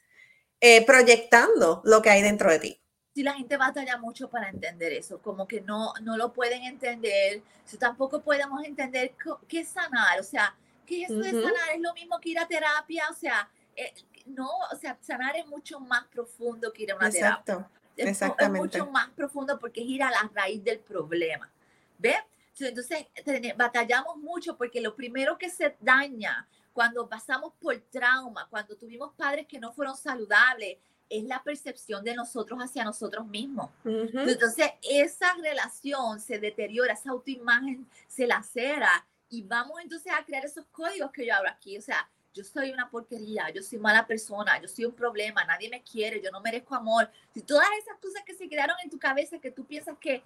eh, 0.60 0.86
proyectando 0.86 1.82
lo 1.84 2.02
que 2.02 2.10
hay 2.10 2.22
dentro 2.22 2.50
de 2.50 2.60
ti. 2.60 2.82
Si 3.14 3.24
la 3.24 3.34
gente 3.34 3.58
batalla 3.58 3.98
mucho 3.98 4.30
para 4.30 4.50
entender 4.50 4.94
eso, 4.94 5.20
como 5.22 5.48
que 5.48 5.62
no, 5.62 5.94
no 6.02 6.18
lo 6.18 6.34
pueden 6.34 6.64
entender, 6.64 7.42
si 7.66 7.78
tampoco 7.78 8.22
podemos 8.22 8.64
entender 8.64 9.14
qué 9.48 9.62
es 9.62 9.70
sanar, 9.70 10.20
o 10.20 10.24
sea, 10.24 10.56
¿qué 10.86 11.04
es 11.04 11.10
eso 11.10 11.20
de 11.20 11.32
sanar? 11.32 11.70
Es 11.74 11.82
lo 11.82 11.94
mismo 11.94 12.20
que 12.20 12.30
ir 12.30 12.40
a 12.40 12.48
terapia, 12.48 13.06
o 13.10 13.14
sea, 13.16 13.50
eh, 13.76 13.94
no, 14.28 14.50
o 14.72 14.76
sea, 14.76 14.98
sanar 15.02 15.36
es 15.36 15.48
mucho 15.48 15.80
más 15.80 16.06
profundo 16.08 16.72
que 16.72 16.84
ir 16.84 16.92
a 16.92 16.96
una 16.96 17.08
Exacto. 17.08 17.54
terapia. 17.54 17.78
Exactamente. 17.98 18.78
Es 18.78 18.84
mucho 18.84 18.92
más 18.92 19.10
profundo 19.10 19.60
porque 19.60 19.82
es 19.82 19.88
ir 19.88 20.04
a 20.04 20.12
la 20.12 20.30
raíz 20.34 20.64
del 20.64 20.80
problema. 20.80 21.50
¿Ves? 21.98 22.18
Entonces, 22.60 23.08
batallamos 23.56 24.18
mucho 24.18 24.58
porque 24.58 24.82
lo 24.82 24.96
primero 24.96 25.38
que 25.38 25.50
se 25.50 25.76
daña 25.80 26.48
cuando 26.74 27.08
pasamos 27.08 27.54
por 27.60 27.78
trauma, 27.92 28.48
cuando 28.50 28.76
tuvimos 28.76 29.14
padres 29.14 29.48
que 29.48 29.60
no 29.60 29.72
fueron 29.72 29.96
saludables, 29.96 30.78
es 31.10 31.24
la 31.24 31.42
percepción 31.42 32.04
de 32.04 32.14
nosotros 32.14 32.60
hacia 32.60 32.84
nosotros 32.84 33.26
mismos. 33.26 33.70
Entonces, 33.84 34.72
esa 34.82 35.34
relación 35.36 36.20
se 36.20 36.38
deteriora, 36.40 36.94
esa 36.94 37.12
autoimagen 37.12 37.88
se 38.08 38.28
lacera 38.28 39.06
y 39.30 39.42
vamos 39.44 39.80
entonces 39.82 40.12
a 40.14 40.24
crear 40.26 40.46
esos 40.46 40.66
códigos 40.72 41.12
que 41.12 41.26
yo 41.26 41.36
hablo 41.36 41.50
aquí. 41.50 41.78
O 41.78 41.82
sea, 41.82 42.10
yo 42.34 42.44
soy 42.44 42.72
una 42.72 42.90
porquería, 42.90 43.50
yo 43.50 43.64
soy 43.64 43.80
mala 43.80 44.06
persona, 44.06 44.62
yo 44.62 44.68
soy 44.68 44.86
un 44.86 44.94
problema, 44.94 45.44
nadie 45.46 45.70
me 45.70 45.82
quiere, 45.82 46.22
yo 46.22 46.30
no 46.30 46.42
merezco 46.42 46.76
amor. 46.76 47.10
Si 47.34 47.42
todas 47.42 47.68
esas 47.82 47.98
cosas 48.00 48.24
que 48.24 48.36
se 48.36 48.48
quedaron 48.48 48.76
en 48.84 48.90
tu 48.90 49.00
cabeza 49.00 49.40
que 49.40 49.50
tú 49.50 49.66
piensas 49.66 49.98
que 49.98 50.22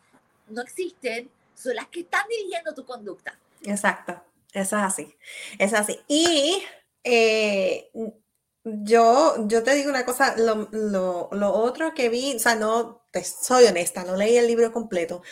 no 0.50 0.62
existen, 0.62 1.30
son 1.56 1.76
las 1.76 1.88
que 1.88 2.02
están 2.02 2.28
dirigiendo 2.30 2.74
tu 2.74 2.86
conducta. 2.86 3.38
Exacto, 3.64 4.22
eso 4.54 4.78
es 4.78 4.84
así, 4.84 5.18
es 5.60 5.74
así. 5.74 6.00
Y 6.08 6.64
eh, 7.04 7.92
yo, 8.64 9.48
yo 9.48 9.64
te 9.64 9.74
digo 9.74 9.90
una 9.90 10.06
cosa, 10.06 10.36
lo, 10.38 10.68
lo, 10.72 11.30
lo, 11.32 11.54
otro 11.54 11.94
que 11.94 12.10
vi, 12.10 12.36
o 12.36 12.40
sea, 12.40 12.56
no, 12.56 13.02
te 13.12 13.24
soy 13.24 13.66
honesta, 13.66 14.04
no 14.04 14.16
leí 14.16 14.38
el 14.38 14.48
libro 14.48 14.72
completo, 14.72 15.24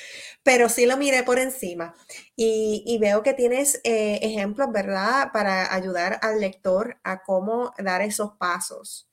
pero 0.44 0.68
sí 0.68 0.86
lo 0.86 0.98
miré 0.98 1.24
por 1.24 1.38
encima 1.38 1.94
y, 2.36 2.84
y 2.86 2.98
veo 2.98 3.22
que 3.22 3.34
tienes 3.34 3.82
eh, 3.84 4.20
ejemplos, 4.22 4.72
¿verdad?, 4.72 5.32
para 5.32 5.74
ayudar 5.74 6.20
al 6.22 6.40
lector 6.40 7.00
a 7.04 7.24
cómo 7.24 7.74
dar 7.78 8.02
esos 8.02 8.32
pasos, 8.38 9.10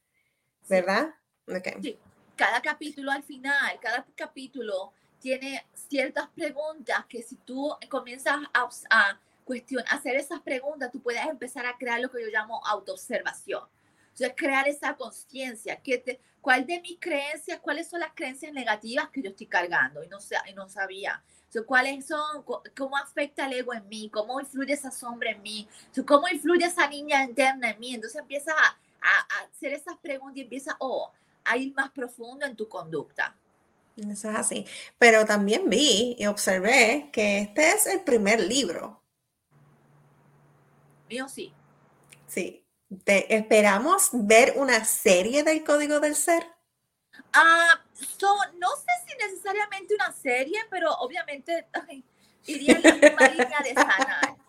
¿verdad? 0.69 1.15
Okay. 1.47 1.75
Sí, 1.83 1.99
cada 2.37 2.61
capítulo 2.61 3.13
al 3.13 3.23
final, 3.23 3.79
cada 3.81 4.07
capítulo 4.17 4.93
tiene 5.21 5.67
ciertas 5.75 6.29
preguntas 6.35 7.05
que 7.09 7.23
si 7.23 7.37
tú 7.37 7.75
comienzas 7.89 8.39
a, 8.53 9.19
cuestionar, 9.45 9.87
hacer 9.91 10.17
esas 10.17 10.41
preguntas, 10.41 10.91
tú 10.91 11.01
puedes 11.01 11.25
empezar 11.27 11.67
a 11.67 11.77
crear 11.77 12.01
lo 12.01 12.11
que 12.11 12.23
yo 12.23 12.29
llamo 12.29 12.61
autoobservación 12.67 13.63
entonces, 14.17 14.35
crear 14.35 14.67
esa 14.67 14.97
conciencia, 14.97 15.79
cuál 16.41 16.65
de 16.65 16.81
mis 16.81 16.99
creencias, 16.99 17.61
cuáles 17.61 17.87
son 17.87 18.01
las 18.01 18.15
creencias 18.15 18.51
negativas 18.51 19.11
que 19.11 19.21
yo 19.21 19.29
estoy 19.29 19.47
cargando 19.47 20.03
y 20.03 20.09
no, 20.09 20.17
y 20.49 20.55
no 20.55 20.69
sabía. 20.71 21.23
Cuáles 21.67 22.07
son, 22.07 22.43
cómo 22.77 22.97
afecta 22.97 23.47
el 23.47 23.53
ego 23.55 23.75
en 23.75 23.87
mí, 23.89 24.11
cómo 24.11 24.41
influye 24.41 24.73
esa 24.73 24.91
sombra 24.91 25.31
en 25.31 25.43
mí, 25.43 25.69
cómo 26.07 26.29
influye 26.29 26.65
esa 26.65 26.89
niña 26.89 27.25
interna 27.25 27.71
en 27.71 27.79
mí. 27.79 27.95
Entonces 27.95 28.21
empiezas 28.21 28.55
a, 28.55 28.79
a, 29.03 29.45
hacer 29.45 29.75
esas 29.75 29.99
preguntas 29.99 30.39
y 30.39 30.43
empiezas 30.43 30.75
oh, 30.79 31.13
a 31.45 31.57
ir 31.59 31.75
más 31.75 31.91
profundo 31.91 32.47
en 32.47 32.57
tu 32.57 32.69
conducta. 32.69 33.37
Eso 33.97 34.31
es 34.31 34.37
así. 34.37 34.67
Pero 34.99 35.25
también 35.25 35.69
vi 35.69 36.17
y 36.19 36.27
observé 36.27 37.11
que 37.13 37.39
este 37.39 37.73
es 37.73 37.87
el 37.87 38.03
primer 38.03 38.41
libro. 38.41 39.03
Mío 41.09 41.29
sí. 41.29 41.53
Sí, 42.27 42.67
¿Te 43.05 43.35
esperamos 43.35 44.11
ver 44.13 44.55
una 44.57 44.85
serie 44.85 45.43
del 45.43 45.65
Código 45.65 45.99
del 45.99 46.15
Ser? 46.15 46.47
Ah, 47.33 47.83
no 48.59 48.69
sé 48.77 48.93
si 49.07 49.17
necesariamente 49.17 49.95
una 49.95 50.13
serie, 50.13 50.59
pero 50.71 50.93
obviamente 50.99 51.67
iría 52.47 52.75
en 52.75 52.83
la 52.83 52.95
misma 52.95 53.29
línea 53.29 53.61
de 53.65 53.75
sanar. 53.75 54.37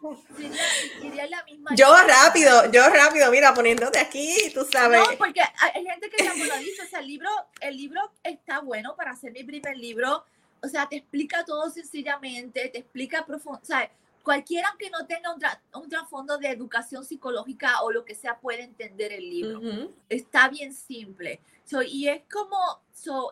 La 1.30 1.44
misma 1.44 1.72
yo 1.76 1.94
rápido, 2.08 2.72
yo 2.72 2.88
rápido, 2.90 3.32
mira, 3.32 3.54
poniéndote 3.54 4.00
aquí, 4.00 4.36
tú 4.54 4.66
sabes. 4.72 5.00
No, 5.00 5.18
porque 5.18 5.42
hay 5.42 5.86
gente 5.86 6.10
que 6.10 6.24
ya 6.24 6.34
me 6.34 6.46
lo 6.46 6.54
ha 6.54 6.58
dicho, 6.58 6.84
o 6.84 6.88
sea, 6.88 7.00
el 7.00 7.08
libro, 7.08 7.30
el 7.60 7.76
libro 7.76 8.02
está 8.24 8.60
bueno 8.60 8.96
para 8.96 9.12
hacer 9.12 9.32
mi 9.32 9.44
primer 9.44 9.78
libro, 9.78 10.24
o 10.62 10.68
sea, 10.68 10.88
te 10.88 10.98
explica 10.98 11.44
todo 11.44 11.70
sencillamente, 11.70 12.70
te 12.70 12.80
explica 12.80 13.26
profundo, 13.26 13.60
o 13.62 13.66
sea, 13.66 13.90
cualquiera 14.28 14.76
que 14.78 14.90
no 14.90 15.06
tenga 15.08 15.34
un, 15.74 15.90
trasfondo 15.90 16.38
de 16.38 16.50
educación 16.50 17.06
psicológica 17.06 17.82
o 17.84 17.92
lo 17.92 18.04
que 18.04 18.14
sea 18.14 18.38
puede 18.38 18.64
entender 18.64 19.14
el 19.14 19.30
libro. 19.30 19.62
Está 20.10 20.50
bien 20.50 20.74
simple. 20.74 21.40
y 21.88 22.10
es 22.10 22.24
como, 22.30 22.82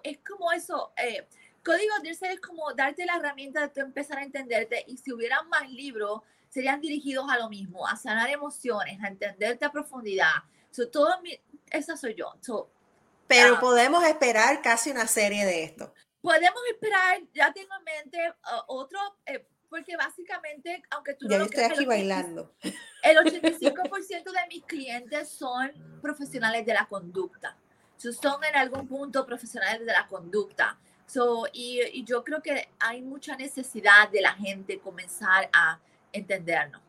es 0.04 0.20
como 0.26 0.54
eso. 0.54 0.94
Eh, 0.96 1.28
Código 1.66 1.96
Ser 2.18 2.32
es 2.32 2.40
como 2.40 2.72
darte 2.74 3.06
la 3.06 3.18
herramienta 3.18 3.68
de 3.68 3.82
empezar 3.82 4.20
a 4.20 4.24
entenderte 4.24 4.86
y 4.88 4.96
si 4.96 5.12
hubieran 5.12 5.50
más 5.50 5.70
libros, 5.70 6.22
serían 6.56 6.80
dirigidos 6.80 7.30
a 7.30 7.38
lo 7.38 7.50
mismo, 7.50 7.86
a 7.86 7.98
sanar 7.98 8.30
emociones, 8.30 8.98
a 9.04 9.10
entenderte 9.10 9.66
a 9.66 9.72
profundidad. 9.74 10.32
So, 10.72 10.88
todo 10.88 11.10
esa 11.70 11.98
soy 11.98 12.16
yo. 12.16 12.34
Pero 13.28 13.56
ah, 13.56 13.60
podemos 13.60 14.02
esperar 14.06 14.62
casi 14.62 14.90
una 14.90 15.06
serie 15.06 15.46
de 15.46 15.66
esto. 15.66 15.94
Podemos 16.22 16.62
esperar, 16.72 17.22
ya 17.34 17.52
tengo 17.52 17.76
en 17.78 17.84
mente 17.84 18.20
uh, 18.30 18.62
otro, 18.68 18.98
eh, 19.26 19.46
porque 19.70 19.98
básicamente, 19.98 20.82
aunque 20.92 21.16
tú 21.16 21.28
no 21.28 21.40
lo 21.40 21.44
estoy 21.44 21.66
aquí 21.66 21.80
el 21.82 21.88
bailando. 21.88 22.56
El 23.04 23.18
85% 23.26 24.08
de 24.08 24.48
mis 24.48 24.64
clientes 24.64 25.28
son 25.28 25.74
profesionales 26.02 26.66
de 26.66 26.74
la 26.74 26.88
conducta. 26.88 27.58
son 27.98 28.42
en 28.46 28.56
algún 28.56 28.88
punto 28.88 29.26
profesionales 29.26 29.86
de 29.86 29.92
la 29.92 30.08
conducta. 30.08 30.80
So, 31.06 31.48
y, 31.52 31.82
y, 31.92 32.06
yo 32.06 32.24
creo 32.24 32.42
que 32.42 32.70
hay 32.80 33.02
mucha 33.02 33.36
necesidad 33.36 34.10
de 34.10 34.22
la 34.22 34.34
gente 34.34 34.80
comenzar 34.80 35.50
a 35.52 35.80
entendernos. 36.16 36.82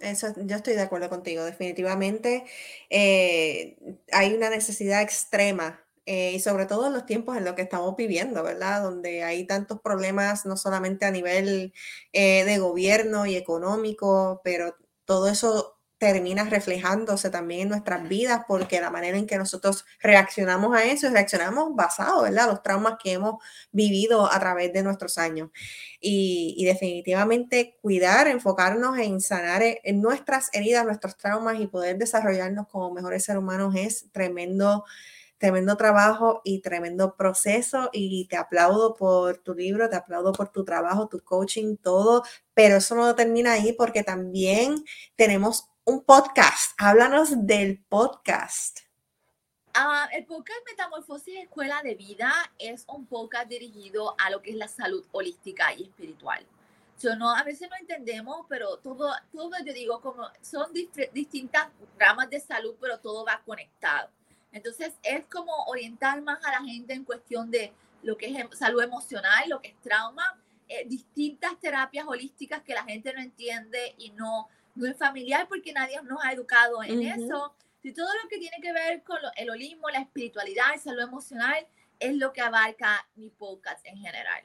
Eso, 0.00 0.34
yo 0.36 0.56
estoy 0.56 0.74
de 0.74 0.82
acuerdo 0.82 1.08
contigo, 1.08 1.44
definitivamente 1.44 2.44
eh, 2.90 3.76
hay 4.12 4.34
una 4.34 4.50
necesidad 4.50 5.00
extrema 5.00 5.84
eh, 6.06 6.32
y 6.32 6.40
sobre 6.40 6.66
todo 6.66 6.88
en 6.88 6.92
los 6.92 7.06
tiempos 7.06 7.36
en 7.36 7.44
los 7.44 7.54
que 7.54 7.62
estamos 7.62 7.96
viviendo, 7.96 8.42
¿verdad? 8.42 8.82
Donde 8.82 9.22
hay 9.22 9.46
tantos 9.46 9.80
problemas, 9.80 10.44
no 10.44 10.56
solamente 10.56 11.06
a 11.06 11.10
nivel 11.10 11.72
eh, 12.12 12.44
de 12.44 12.58
gobierno 12.58 13.24
y 13.24 13.36
económico, 13.36 14.42
pero 14.44 14.76
todo 15.06 15.28
eso 15.28 15.73
termina 16.12 16.44
reflejándose 16.44 17.30
también 17.30 17.62
en 17.62 17.68
nuestras 17.70 18.06
vidas 18.06 18.42
porque 18.46 18.78
la 18.78 18.90
manera 18.90 19.16
en 19.16 19.26
que 19.26 19.38
nosotros 19.38 19.86
reaccionamos 20.02 20.76
a 20.76 20.84
eso, 20.84 21.08
reaccionamos 21.08 21.74
basado, 21.74 22.24
¿verdad? 22.24 22.46
Los 22.48 22.62
traumas 22.62 22.96
que 23.02 23.12
hemos 23.12 23.42
vivido 23.72 24.30
a 24.30 24.38
través 24.38 24.70
de 24.74 24.82
nuestros 24.82 25.16
años. 25.16 25.48
Y, 26.00 26.62
definitivamente 26.66 27.78
cuidar, 27.80 28.28
enfocarnos 28.28 28.98
en 28.98 29.22
sanar 29.22 29.62
eh, 29.62 29.80
nuestras 29.94 30.50
heridas, 30.52 30.84
nuestros 30.84 31.16
traumas 31.16 31.58
y 31.58 31.68
poder 31.68 31.96
desarrollarnos 31.96 32.68
como 32.68 32.92
mejores 32.92 33.24
seres 33.24 33.40
humanos 33.40 33.74
es 33.74 34.06
tremendo 34.12 34.84
tremendo 35.38 35.76
trabajo 35.76 36.40
y 36.44 36.60
tremendo 36.60 37.16
proceso 37.16 37.90
y 37.92 38.26
te 38.28 38.36
aplaudo 38.36 38.94
por 38.94 39.38
tu 39.38 39.52
libro, 39.54 39.90
te 39.90 39.96
aplaudo 39.96 40.32
por 40.32 40.48
tu 40.48 40.64
trabajo, 40.64 41.08
tu 41.08 41.20
coaching, 41.20 41.76
todo, 41.76 42.22
pero 42.54 42.76
eso 42.76 42.94
no 42.94 43.14
termina 43.14 43.52
ahí 43.52 43.74
porque 43.74 44.02
también 44.02 44.84
tenemos 45.16 45.73
un 45.86 46.02
podcast. 46.02 46.72
Háblanos 46.78 47.46
del 47.46 47.84
podcast. 47.84 48.80
Ah, 49.74 50.08
el 50.12 50.24
podcast 50.24 50.60
Metamorfosis 50.66 51.40
Escuela 51.40 51.82
de 51.82 51.94
Vida 51.94 52.32
es 52.58 52.86
un 52.88 53.06
podcast 53.06 53.48
dirigido 53.48 54.14
a 54.18 54.30
lo 54.30 54.40
que 54.40 54.52
es 54.52 54.56
la 54.56 54.68
salud 54.68 55.04
holística 55.12 55.74
y 55.74 55.82
espiritual. 55.82 56.46
Yo 57.02 57.16
no, 57.16 57.34
a 57.34 57.42
veces 57.42 57.68
no 57.68 57.76
entendemos, 57.76 58.46
pero 58.48 58.78
todo, 58.78 59.12
todo 59.30 59.50
yo 59.62 59.74
digo, 59.74 60.00
como 60.00 60.26
son 60.40 60.72
distintas 61.12 61.68
ramas 61.98 62.30
de 62.30 62.40
salud, 62.40 62.74
pero 62.80 62.98
todo 63.00 63.26
va 63.26 63.42
conectado. 63.44 64.08
Entonces 64.52 64.94
es 65.02 65.26
como 65.26 65.52
orientar 65.66 66.22
más 66.22 66.42
a 66.46 66.52
la 66.52 66.62
gente 66.62 66.94
en 66.94 67.04
cuestión 67.04 67.50
de 67.50 67.74
lo 68.02 68.16
que 68.16 68.26
es 68.30 68.38
em, 68.38 68.50
salud 68.52 68.82
emocional, 68.82 69.50
lo 69.50 69.60
que 69.60 69.68
es 69.68 69.80
trauma, 69.82 70.40
eh, 70.66 70.84
distintas 70.86 71.60
terapias 71.60 72.06
holísticas 72.06 72.62
que 72.62 72.72
la 72.72 72.84
gente 72.84 73.12
no 73.12 73.20
entiende 73.20 73.94
y 73.98 74.12
no, 74.12 74.48
no 74.74 74.86
es 74.86 74.96
familiar 74.96 75.46
porque 75.48 75.72
nadie 75.72 76.00
nos 76.02 76.24
ha 76.24 76.32
educado 76.32 76.82
en 76.82 77.02
eso. 77.02 77.54
Y 77.82 77.92
todo 77.92 78.08
lo 78.22 78.28
que 78.28 78.38
tiene 78.38 78.56
que 78.62 78.72
ver 78.72 79.02
con 79.02 79.18
el 79.36 79.50
holismo, 79.50 79.90
la 79.90 80.00
espiritualidad 80.00 80.74
y 80.74 80.78
salud 80.78 81.02
emocional 81.02 81.66
es 82.00 82.14
lo 82.16 82.32
que 82.32 82.40
abarca 82.40 83.06
mi 83.14 83.30
podcast 83.30 83.84
en 83.86 83.98
general. 83.98 84.42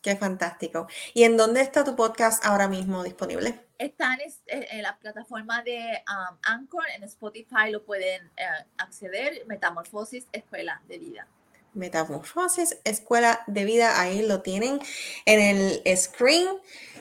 Qué 0.00 0.16
fantástico. 0.16 0.88
¿Y 1.12 1.24
en 1.24 1.36
dónde 1.36 1.60
está 1.60 1.84
tu 1.84 1.94
podcast 1.94 2.44
ahora 2.46 2.68
mismo 2.68 3.02
disponible? 3.02 3.60
Está 3.76 4.16
en, 4.46 4.82
la 4.82 4.98
plataforma 4.98 5.62
de 5.62 6.02
um, 6.08 6.38
Anchor, 6.42 6.84
en 6.96 7.04
Spotify 7.04 7.70
lo 7.70 7.84
pueden 7.84 8.30
eh, 8.36 8.44
acceder, 8.78 9.44
Metamorfosis 9.46 10.26
Escuela 10.32 10.80
de 10.88 10.98
Vida. 10.98 11.26
Metamorfosis 11.74 12.78
Escuela 12.84 13.44
de 13.46 13.64
Vida, 13.64 14.00
ahí 14.00 14.26
lo 14.26 14.40
tienen 14.40 14.80
en 15.26 15.40
el 15.40 15.96
screen. 15.96 16.48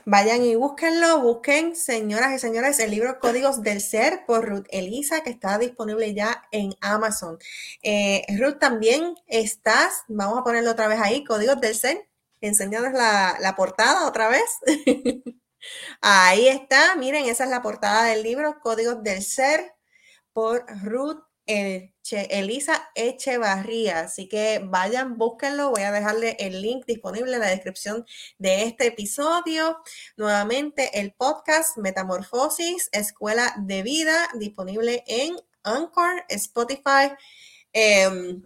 Vayan 0.05 0.43
y 0.43 0.55
búsquenlo, 0.55 1.21
busquen, 1.21 1.75
señoras 1.75 2.33
y 2.33 2.39
señores, 2.39 2.79
el 2.79 2.91
libro 2.91 3.19
Códigos 3.19 3.61
del 3.61 3.81
Ser 3.81 4.25
por 4.25 4.47
Ruth 4.47 4.67
Elisa, 4.69 5.21
que 5.21 5.29
está 5.29 5.57
disponible 5.57 6.13
ya 6.13 6.43
en 6.51 6.73
Amazon. 6.81 7.37
Eh, 7.81 8.25
Ruth, 8.37 8.59
también 8.59 9.15
estás, 9.27 10.03
vamos 10.07 10.39
a 10.39 10.43
ponerlo 10.43 10.71
otra 10.71 10.87
vez 10.87 10.99
ahí, 10.99 11.23
Códigos 11.23 11.59
del 11.61 11.75
Ser 11.75 12.09
enseñarles 12.41 12.93
la, 12.93 13.53
portada 13.55 14.07
otra 14.07 14.29
vez. 14.29 14.43
Ahí 16.01 16.47
está, 16.47 16.95
miren, 16.95 17.25
esa 17.25 17.43
es 17.43 17.49
la 17.49 17.61
portada 17.61 18.05
del 18.05 18.23
libro, 18.23 18.59
Códigos 18.61 19.03
del 19.03 19.21
Ser, 19.23 19.73
por 20.31 20.65
Ruth 20.83 21.21
Elisa 21.45 21.98
Echevarría. 22.95 24.01
Así 24.01 24.27
que 24.27 24.61
vayan, 24.63 25.17
búsquenlo. 25.17 25.71
Voy 25.71 25.81
a 25.81 25.91
dejarle 25.91 26.37
el 26.39 26.61
link 26.61 26.85
disponible 26.85 27.33
en 27.33 27.39
la 27.39 27.49
descripción 27.49 28.05
de 28.37 28.63
este 28.63 28.87
episodio. 28.87 29.77
Nuevamente, 30.17 30.99
el 30.99 31.13
podcast 31.13 31.77
Metamorfosis, 31.77 32.89
Escuela 32.91 33.55
de 33.59 33.83
Vida, 33.83 34.29
disponible 34.39 35.03
en 35.07 35.35
Anchor, 35.63 36.23
Spotify. 36.29 37.13
Em, 37.73 38.43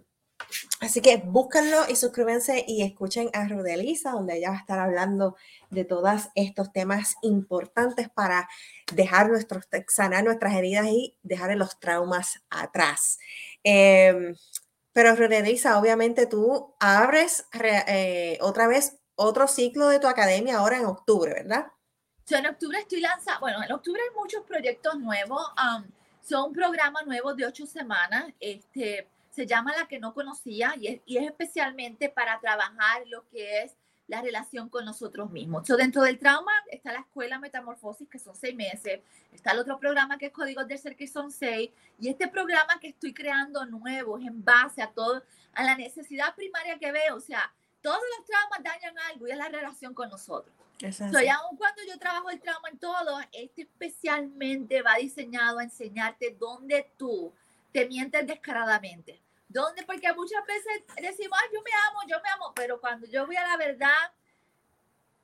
Así 0.80 1.00
que 1.00 1.16
búsquenlo 1.16 1.88
y 1.88 1.96
suscríbanse 1.96 2.64
y 2.66 2.82
escuchen 2.82 3.30
a 3.32 3.46
Rudelisa, 3.48 4.12
donde 4.12 4.36
ella 4.36 4.50
va 4.50 4.56
a 4.56 4.60
estar 4.60 4.78
hablando 4.78 5.36
de 5.70 5.84
todos 5.84 6.28
estos 6.34 6.72
temas 6.72 7.16
importantes 7.22 8.08
para 8.08 8.48
dejar 8.92 9.28
nuestros, 9.28 9.64
sanar 9.88 10.24
nuestras 10.24 10.54
heridas 10.54 10.86
y 10.86 11.16
dejar 11.22 11.56
los 11.56 11.78
traumas 11.80 12.42
atrás. 12.50 13.18
Em, 13.62 14.34
pero 14.92 15.16
Rudelisa, 15.16 15.78
obviamente 15.78 16.26
tú 16.26 16.74
abres 16.78 17.46
eh, 17.52 18.38
otra 18.40 18.66
vez 18.68 18.98
otro 19.16 19.48
ciclo 19.48 19.88
de 19.88 20.00
tu 20.00 20.06
academia 20.06 20.58
ahora 20.58 20.78
en 20.78 20.86
octubre, 20.86 21.32
¿verdad? 21.32 21.66
en 22.30 22.46
octubre 22.46 22.78
estoy 22.78 23.00
lanzando, 23.00 23.40
bueno, 23.40 23.62
en 23.62 23.72
octubre 23.72 24.00
hay 24.00 24.16
muchos 24.16 24.42
proyectos 24.44 24.98
nuevos. 24.98 25.42
son 26.26 26.48
un 26.48 26.52
programa 26.54 27.02
nuevo 27.02 27.34
de 27.34 27.46
ocho 27.46 27.66
semanas. 27.66 28.32
Este, 28.40 29.08
se 29.34 29.46
llama 29.46 29.74
La 29.76 29.88
que 29.88 29.98
no 29.98 30.14
conocía 30.14 30.74
y 30.78 30.86
es, 30.86 31.00
y 31.06 31.16
es 31.16 31.24
especialmente 31.24 32.08
para 32.08 32.38
trabajar 32.40 33.02
lo 33.06 33.28
que 33.28 33.62
es 33.62 33.76
la 34.06 34.20
relación 34.20 34.68
con 34.68 34.84
nosotros 34.84 35.30
mismos. 35.30 35.66
So, 35.66 35.76
dentro 35.76 36.02
del 36.02 36.18
trauma 36.18 36.52
está 36.70 36.92
la 36.92 37.00
escuela 37.00 37.38
Metamorfosis, 37.38 38.08
que 38.08 38.18
son 38.18 38.36
seis 38.36 38.54
meses. 38.54 39.00
Está 39.32 39.52
el 39.52 39.58
otro 39.58 39.78
programa 39.78 40.18
que 40.18 40.26
es 40.26 40.32
Códigos 40.32 40.68
del 40.68 40.78
Ser, 40.78 40.94
que 40.94 41.08
son 41.08 41.30
seis. 41.30 41.70
Y 41.98 42.08
este 42.08 42.28
programa 42.28 42.78
que 42.80 42.88
estoy 42.88 43.14
creando 43.14 43.64
nuevo 43.66 44.18
es 44.18 44.26
en 44.26 44.44
base 44.44 44.82
a 44.82 44.92
todo, 44.92 45.22
a 45.54 45.64
la 45.64 45.74
necesidad 45.74 46.34
primaria 46.34 46.78
que 46.78 46.92
veo. 46.92 47.16
O 47.16 47.20
sea, 47.20 47.50
todos 47.80 48.02
los 48.16 48.26
traumas 48.26 48.62
dañan 48.62 48.98
algo 49.10 49.26
y 49.26 49.30
es 49.30 49.38
la 49.38 49.48
relación 49.48 49.94
con 49.94 50.10
nosotros. 50.10 50.54
So, 50.92 51.22
y 51.22 51.28
aun 51.28 51.56
cuando 51.56 51.82
yo 51.88 51.98
trabajo 51.98 52.30
el 52.30 52.40
trauma 52.40 52.68
en 52.68 52.78
todo, 52.78 53.20
este 53.32 53.62
especialmente 53.62 54.82
va 54.82 54.96
diseñado 54.96 55.60
a 55.60 55.64
enseñarte 55.64 56.36
dónde 56.38 56.90
tú 56.98 57.32
te 57.72 57.86
mientes 57.86 58.26
descaradamente. 58.26 59.23
¿Dónde? 59.54 59.84
Porque 59.84 60.12
muchas 60.12 60.44
veces 60.46 60.82
decimos, 61.00 61.38
yo 61.52 61.62
me 61.62 61.70
amo, 61.88 62.00
yo 62.08 62.16
me 62.20 62.28
amo, 62.30 62.52
pero 62.56 62.80
cuando 62.80 63.06
yo 63.06 63.24
voy 63.24 63.36
a 63.36 63.46
la 63.46 63.56
verdad, 63.56 64.12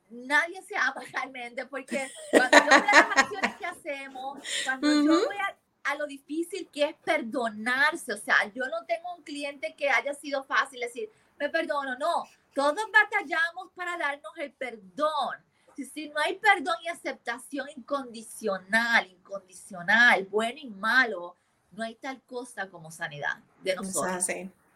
nadie 0.09 0.61
se 0.61 0.73
ama 0.77 1.01
realmente, 1.13 1.65
porque 1.65 2.09
cuando 2.31 2.57
yo 2.57 2.69
veo 2.69 2.91
las 2.93 3.17
acciones 3.17 3.55
que 3.57 3.65
hacemos, 3.65 4.39
cuando 4.63 4.87
yo 4.87 5.25
voy 5.25 5.35
a, 5.35 5.57
a, 5.83 5.95
lo 5.95 6.07
difícil 6.07 6.69
que 6.71 6.85
es 6.85 6.95
perdonarse, 7.03 8.13
o 8.13 8.17
sea, 8.17 8.45
yo 8.55 8.65
no 8.69 8.85
tengo 8.85 9.13
un 9.15 9.23
cliente 9.23 9.75
que 9.75 9.89
haya 9.89 10.13
sido 10.13 10.45
fácil 10.45 10.79
decir, 10.79 11.09
me 11.37 11.49
perdono, 11.49 11.97
no, 11.97 12.23
todos 12.55 12.89
batallamos 12.89 13.69
para 13.75 13.97
darnos 13.97 14.31
el 14.37 14.53
perdón. 14.53 15.43
Si, 15.75 15.83
si 15.83 16.07
no 16.07 16.21
hay 16.21 16.37
perdón 16.37 16.75
y 16.83 16.87
aceptación 16.87 17.67
incondicional, 17.75 19.07
incondicional, 19.07 20.25
bueno 20.27 20.59
y 20.61 20.69
malo, 20.69 21.35
no 21.71 21.83
hay 21.83 21.95
tal 21.95 22.21
cosa 22.23 22.69
como 22.69 22.91
sanidad 22.91 23.37
de 23.61 23.75
nosotros. 23.75 24.27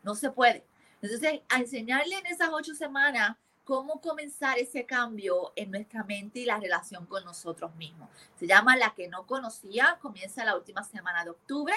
No 0.03 0.15
se 0.15 0.31
puede. 0.31 0.65
Entonces, 1.01 1.41
a 1.49 1.60
enseñarle 1.60 2.17
en 2.17 2.25
esas 2.27 2.49
ocho 2.51 2.73
semanas 2.73 3.36
cómo 3.63 3.99
comenzar 3.99 4.58
ese 4.60 4.86
cambio 4.86 5.51
en 5.55 5.71
nuestra 5.71 6.03
mente 6.03 6.39
y 6.39 6.45
la 6.45 6.60
relación 6.60 7.05
con 7.08 7.25
nosotros 7.25 7.75
mismos. 7.75 8.10
Se 8.39 8.47
llama 8.47 8.77
La 8.77 8.93
que 8.93 9.08
no 9.08 9.25
conocía, 9.25 9.97
comienza 10.01 10.45
la 10.45 10.55
última 10.55 10.84
semana 10.84 11.23
de 11.23 11.31
octubre. 11.31 11.73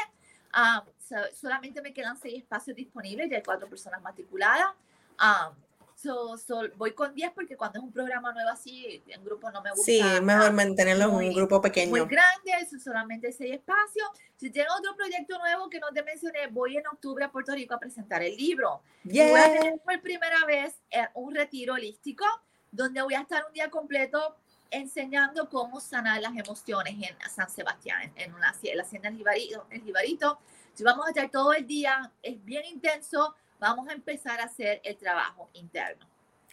Ah, 0.53 0.85
solamente 1.35 1.83
me 1.83 1.93
quedan 1.93 2.19
seis 2.19 2.43
espacios 2.43 2.77
disponibles, 2.77 3.29
ya 3.31 3.37
hay 3.37 3.43
cuatro 3.43 3.69
personas 3.69 4.01
matriculadas. 4.03 4.69
Ah, 5.19 5.53
So, 6.01 6.37
voy 6.77 6.93
con 6.93 7.13
10 7.13 7.33
porque 7.33 7.57
cuando 7.57 7.81
es 7.81 7.85
un 7.85 7.91
programa 7.91 8.33
nuevo 8.33 8.51
así, 8.51 9.03
en 9.09 9.25
grupo 9.25 9.51
no 9.51 9.61
me 9.61 9.71
gusta. 9.71 9.85
Sí, 9.85 9.99
es 9.99 10.23
mejor 10.23 10.53
mantenerlo 10.53 11.07
en 11.07 11.11
un 11.11 11.35
grupo 11.35 11.61
pequeño. 11.61 11.91
Muy 11.91 12.07
grande, 12.07 12.53
solamente 12.81 13.33
6 13.33 13.55
espacios. 13.55 14.07
Si 14.37 14.49
tiene 14.51 14.69
otro 14.79 14.95
proyecto 14.95 15.37
nuevo 15.39 15.69
que 15.69 15.81
no 15.81 15.89
te 15.89 16.05
mencioné, 16.05 16.47
voy 16.53 16.77
en 16.77 16.87
octubre 16.87 17.25
a 17.25 17.33
Puerto 17.33 17.53
Rico 17.53 17.75
a 17.75 17.81
presentar 17.81 18.23
el 18.23 18.37
libro. 18.37 18.81
Voy 19.03 19.19
a 19.19 19.53
tener 19.53 19.81
por 19.81 20.01
primera 20.01 20.45
vez 20.47 20.77
eh, 20.93 21.09
un 21.15 21.35
retiro 21.35 21.75
holístico 21.75 22.25
donde 22.71 23.03
voy 23.03 23.15
a 23.15 23.23
estar 23.23 23.45
un 23.45 23.53
día 23.53 23.69
completo 23.69 24.37
enseñando 24.71 25.49
cómo 25.49 25.81
sanar 25.81 26.21
las 26.21 26.37
emociones 26.37 26.95
en 26.95 27.17
San 27.29 27.51
Sebastián, 27.51 28.13
en, 28.15 28.35
una, 28.35 28.55
en 28.63 28.77
la 28.77 28.85
hacienda 28.85 29.09
del 29.09 29.19
Jibarito. 29.19 29.67
El 29.69 29.83
Jibarito. 29.83 30.39
Si 30.75 30.85
vamos 30.85 31.07
a 31.07 31.09
estar 31.09 31.29
todo 31.29 31.55
el 31.55 31.67
día, 31.67 32.13
es 32.23 32.45
bien 32.45 32.65
intenso 32.67 33.35
vamos 33.59 33.89
a 33.89 33.93
empezar 33.93 34.41
a 34.41 34.45
hacer 34.45 34.81
el 34.85 34.97
trabajo 34.97 35.51
interno. 35.53 36.07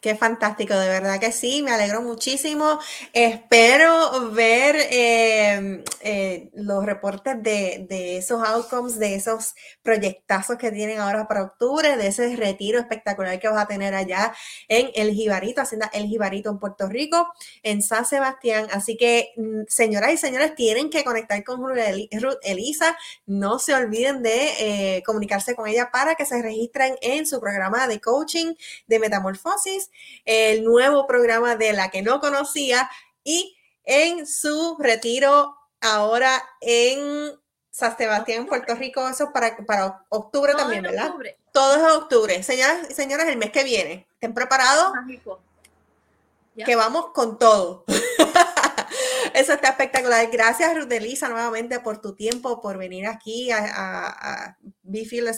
Qué 0.05 0.15
fantástico, 0.15 0.75
de 0.75 0.87
verdad 0.87 1.19
que 1.19 1.31
sí, 1.31 1.63
me 1.63 1.71
alegro 1.71 2.03
muchísimo. 2.03 2.77
Espero 3.11 4.29
ver 4.29 4.75
eh, 4.91 5.83
eh, 6.01 6.51
los 6.53 6.85
reportes 6.85 7.41
de, 7.41 7.87
esos 8.15 8.47
outcomes, 8.47 8.99
de 8.99 9.15
esos 9.15 9.55
proyectazos 9.81 10.59
que 10.59 10.71
tienen 10.71 10.99
ahora 10.99 11.27
para 11.27 11.41
octubre, 11.41 11.97
de 11.97 12.05
ese 12.05 12.35
retiro 12.35 12.77
espectacular 12.77 13.39
que 13.39 13.47
vas 13.47 13.63
a 13.63 13.65
tener 13.65 13.95
allá 13.95 14.31
en 14.67 14.91
El 14.93 15.09
Jibarito, 15.15 15.61
Hacienda 15.61 15.89
El 15.91 16.05
Jibarito 16.05 16.51
en 16.51 16.59
Puerto 16.59 16.87
Rico, 16.87 17.33
en 17.63 17.81
San 17.81 18.05
Sebastián. 18.05 18.67
Así 18.71 18.97
que, 18.97 19.33
mm, 19.37 19.61
señoras 19.67 20.13
y 20.13 20.17
señores, 20.17 20.53
tienen 20.53 20.91
que 20.91 21.03
conectar 21.03 21.43
con 21.43 21.61
Ruth 21.61 22.37
Elisa. 22.43 22.95
No 23.25 23.57
se 23.57 23.73
olviden 23.73 24.21
de 24.21 24.97
eh, 24.97 25.03
comunicarse 25.03 25.55
con 25.55 25.67
ella 25.67 25.89
para 25.91 26.13
que 26.13 26.27
se 26.27 26.39
registren 26.43 26.95
en 27.01 27.25
su 27.25 27.39
programa 27.39 27.87
de 27.87 27.99
coaching 27.99 28.53
de 28.85 28.99
metamorfosis 28.99 29.89
el 30.25 30.63
nuevo 30.63 31.07
programa 31.07 31.55
de 31.55 31.73
la 31.73 31.89
que 31.89 32.01
no 32.01 32.19
conocía 32.19 32.89
y 33.23 33.57
en 33.83 34.25
su 34.27 34.77
retiro 34.79 35.55
ahora 35.81 36.43
en 36.61 37.37
San 37.69 37.97
Sebastián, 37.97 38.45
Puerto 38.45 38.73
Rico, 38.75 39.07
eso 39.07 39.31
para, 39.33 39.57
para 39.65 40.05
octubre 40.09 40.53
también, 40.55 40.81
¿verdad? 40.81 41.13
Todo 41.51 41.75
es 41.75 41.93
octubre. 41.93 42.41
Señoras 42.41 42.89
y 42.89 42.93
señores, 42.93 43.27
el 43.27 43.37
mes 43.37 43.51
que 43.51 43.63
viene, 43.63 44.07
¿estén 44.13 44.33
preparados? 44.33 44.93
Que 46.55 46.75
vamos 46.75 47.07
con 47.13 47.37
todo. 47.37 47.83
Eso 49.35 49.51
está 49.51 49.67
espectacular. 49.67 50.25
Gracias, 50.31 50.73
Ruth 50.77 50.89
Elisa, 50.93 51.27
nuevamente 51.27 51.81
por 51.81 51.99
tu 51.99 52.15
tiempo, 52.15 52.61
por 52.61 52.77
venir 52.77 53.05
aquí 53.05 53.51
a, 53.51 53.65
a, 53.67 54.57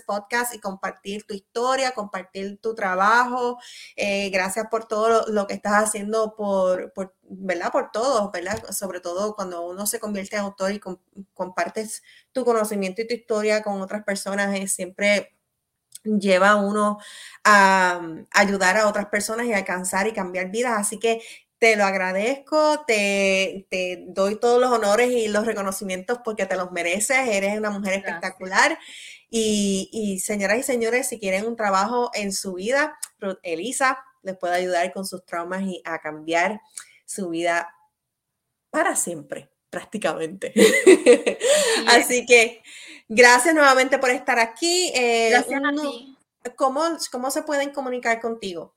Podcast 0.06 0.54
y 0.54 0.60
compartir 0.60 1.26
tu 1.26 1.34
historia, 1.34 1.94
compartir 1.94 2.60
tu 2.62 2.76
trabajo. 2.76 3.58
Eh, 3.96 4.30
gracias 4.30 4.68
por 4.70 4.88
todo 4.88 5.26
lo, 5.30 5.48
que 5.48 5.56
estás 5.56 5.84
haciendo 5.84 6.36
por, 6.36 6.94
¿verdad? 7.24 7.72
Por 7.72 7.90
todos, 7.90 8.32
¿verdad? 8.32 8.64
Sobre 8.72 9.00
todo 9.00 9.36
cuando 9.36 9.66
uno 9.66 9.88
se 9.88 10.00
convierte 10.00 10.36
en 10.36 10.44
autor 10.44 10.74
y 10.74 10.82
compartes 11.34 12.04
tu 12.32 12.46
conocimiento 12.46 13.02
y 13.02 13.08
tu 13.08 13.16
historia 13.16 13.64
con 13.64 13.82
otras 13.82 14.04
personas, 14.04 14.56
es 14.56 14.74
siempre 14.74 15.38
lleva 16.04 16.52
a 16.52 16.56
uno 16.58 17.00
a, 17.44 18.02
ayudar 18.32 18.78
a 18.78 18.88
otras 18.88 19.08
personas 19.08 19.48
y 19.48 19.54
alcanzar 19.54 20.08
y 20.08 20.14
cambiar 20.14 20.52
vidas. 20.52 20.74
Así 20.78 21.00
que 21.00 21.22
te 21.60 21.76
lo 21.76 21.86
agradezco, 21.86 22.84
te, 22.86 23.66
doy 24.08 24.40
todos 24.40 24.62
los 24.62 24.72
honores 24.72 25.12
y 25.12 25.28
los 25.28 25.46
reconocimientos 25.46 26.20
porque 26.24 26.46
te 26.46 26.56
los 26.56 26.72
mereces, 26.72 27.18
eres 27.28 27.58
una 27.58 27.72
mujer 27.72 27.94
espectacular. 27.94 28.78
Y, 29.30 30.22
señoras 30.24 30.60
y 30.60 30.64
señores, 30.64 31.10
si 31.10 31.20
quieren 31.20 31.48
un 31.48 31.56
trabajo 31.56 32.12
en 32.14 32.32
su 32.32 32.54
vida, 32.54 32.98
Elisa 33.44 34.04
les 34.22 34.38
puede 34.38 34.56
ayudar 34.56 34.94
con 34.94 35.06
sus 35.06 35.26
traumas 35.26 35.64
y 35.64 35.82
a 35.84 36.00
cambiar 36.00 36.62
su 37.06 37.30
vida 37.30 37.74
para 38.70 38.96
siempre, 38.96 39.50
prácticamente. 39.70 40.54
Así 41.88 42.26
que 42.26 42.62
gracias 43.08 43.56
nuevamente 43.56 43.98
por 43.98 44.12
estar 44.12 44.40
aquí. 44.40 44.92
Eh, 44.94 45.30
gracias 45.32 45.62
¿cómo, 46.56 46.84
¿Cómo 47.12 47.32
se 47.32 47.42
pueden 47.44 47.72
comunicar 47.72 48.22
contigo? 48.22 48.77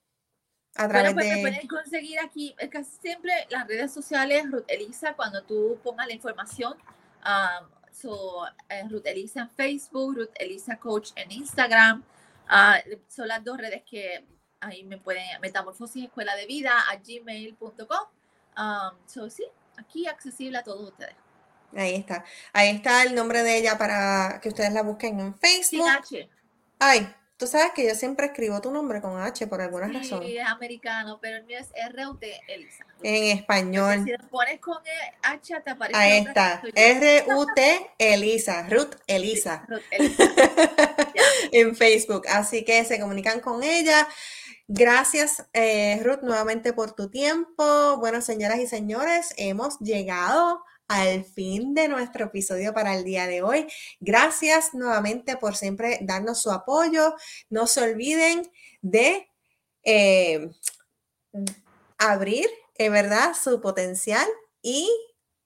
A 0.77 0.89
través 0.89 1.15
bueno, 1.15 1.15
pues 1.15 1.35
de... 1.35 1.41
pueden 1.41 1.69
conseguir 1.69 2.19
aquí, 2.21 2.55
casi 2.71 2.91
siempre 3.03 3.33
las 3.51 3.67
redes 3.67 3.93
sociales, 3.93 4.45
Ruth 4.51 4.65
Elisa, 4.69 5.15
cuando 5.15 5.43
tú 5.43 5.79
pongas 5.83 6.07
la 6.07 6.13
información, 6.13 6.75
um, 7.25 7.69
so, 7.93 8.47
eh, 8.69 8.85
Ruth 8.89 9.07
Elisa 9.07 9.41
en 9.41 9.51
Facebook, 9.51 10.17
Ruth 10.17 10.31
Elisa 10.37 10.77
Coach 10.79 11.11
en 11.17 11.33
Instagram, 11.33 12.05
uh, 12.49 12.97
son 13.09 13.29
las 13.29 13.43
dos 13.45 13.59
redes 13.59 13.83
que 13.89 14.25
ahí 14.61 14.85
me 14.85 14.99
pueden, 14.99 15.25
Metamorfosis 15.41 16.05
Escuela 16.05 16.37
de 16.37 16.47
Vida, 16.47 16.73
a 16.91 16.97
gmail.com. 16.97 17.77
Um, 18.57 18.97
so, 19.07 19.29
sí, 19.29 19.45
aquí 19.77 20.07
accesible 20.07 20.59
a 20.59 20.63
todos 20.63 20.91
ustedes. 20.91 21.15
Ahí 21.75 21.95
está. 21.95 22.25
Ahí 22.53 22.69
está 22.69 23.03
el 23.05 23.15
nombre 23.15 23.43
de 23.43 23.59
ella 23.59 23.79
para 23.79 24.41
que 24.41 24.49
ustedes 24.49 24.73
la 24.73 24.83
busquen 24.83 25.21
en 25.21 25.35
Facebook. 25.35 25.87
Sin 26.07 26.21
H. 26.23 26.29
Ay, 26.79 27.15
Tú 27.41 27.47
sabes 27.47 27.73
que 27.75 27.89
yo 27.89 27.95
siempre 27.95 28.27
escribo 28.27 28.61
tu 28.61 28.71
nombre 28.71 29.01
con 29.01 29.19
H 29.19 29.47
por 29.47 29.63
alguna 29.63 29.89
razón. 29.89 30.23
Sí, 30.23 30.37
es 30.37 30.47
americano, 30.47 31.19
pero 31.23 31.39
el 31.39 31.45
mío 31.45 31.59
es 31.59 31.69
R-U-T, 31.75 32.39
Elisa. 32.47 32.85
En 33.03 33.39
español. 33.39 34.05
si 34.05 34.11
lo 34.11 34.29
pones 34.29 34.61
con 34.61 34.77
H, 35.23 35.61
te 35.65 35.71
aparece. 35.71 35.99
Ahí 35.99 36.19
está. 36.19 36.61
R-U-T, 36.75 37.93
Elisa. 37.97 38.69
Ruth 38.69 38.95
Elisa. 39.07 39.65
Ruth 39.67 39.81
Elisa. 39.91 40.25
en 41.53 41.75
Facebook. 41.75 42.27
Así 42.29 42.63
que 42.63 42.85
se 42.85 43.01
comunican 43.01 43.41
con 43.41 43.63
ella. 43.63 44.07
Gracias, 44.69 45.43
eh, 45.55 45.99
Ruth, 46.05 46.21
nuevamente 46.21 46.75
por 46.75 46.93
tu 46.93 47.09
tiempo. 47.09 47.97
Bueno, 47.97 48.21
señoras 48.21 48.59
y 48.59 48.67
señores, 48.67 49.33
hemos 49.39 49.79
llegado 49.79 50.63
al 50.91 51.25
fin 51.25 51.73
de 51.73 51.87
nuestro 51.87 52.25
episodio 52.25 52.75
para 52.75 52.97
el 52.97 53.05
día 53.05 53.29
de 53.29 53.43
hoy. 53.43 53.69
Gracias 54.01 54.75
nuevamente 54.75 55.37
por 55.37 55.55
siempre 55.55 56.01
darnos 56.03 56.43
su 56.43 56.51
apoyo. 56.51 57.15
No 57.49 57.69
se 57.69 57.83
olviden 57.83 58.51
de 58.83 59.29
eh, 59.85 60.51
abrir, 61.97 62.49
en 62.77 62.93
verdad, 62.93 63.35
su 63.41 63.61
potencial 63.61 64.27
y 64.63 64.91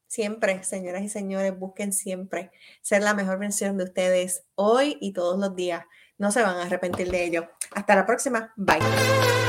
siempre, 0.06 0.64
señoras 0.64 1.02
y 1.02 1.10
señores, 1.10 1.58
busquen 1.58 1.92
siempre 1.92 2.50
ser 2.80 3.02
la 3.02 3.12
mejor 3.12 3.38
versión 3.38 3.76
de 3.76 3.84
ustedes 3.84 4.44
hoy 4.54 4.96
y 5.02 5.12
todos 5.12 5.38
los 5.38 5.54
días. 5.54 5.84
No 6.16 6.32
se 6.32 6.40
van 6.40 6.56
a 6.56 6.62
arrepentir 6.62 7.10
de 7.10 7.22
ello. 7.22 7.50
Hasta 7.72 7.94
la 7.94 8.06
próxima. 8.06 8.54
Bye. 8.56 9.43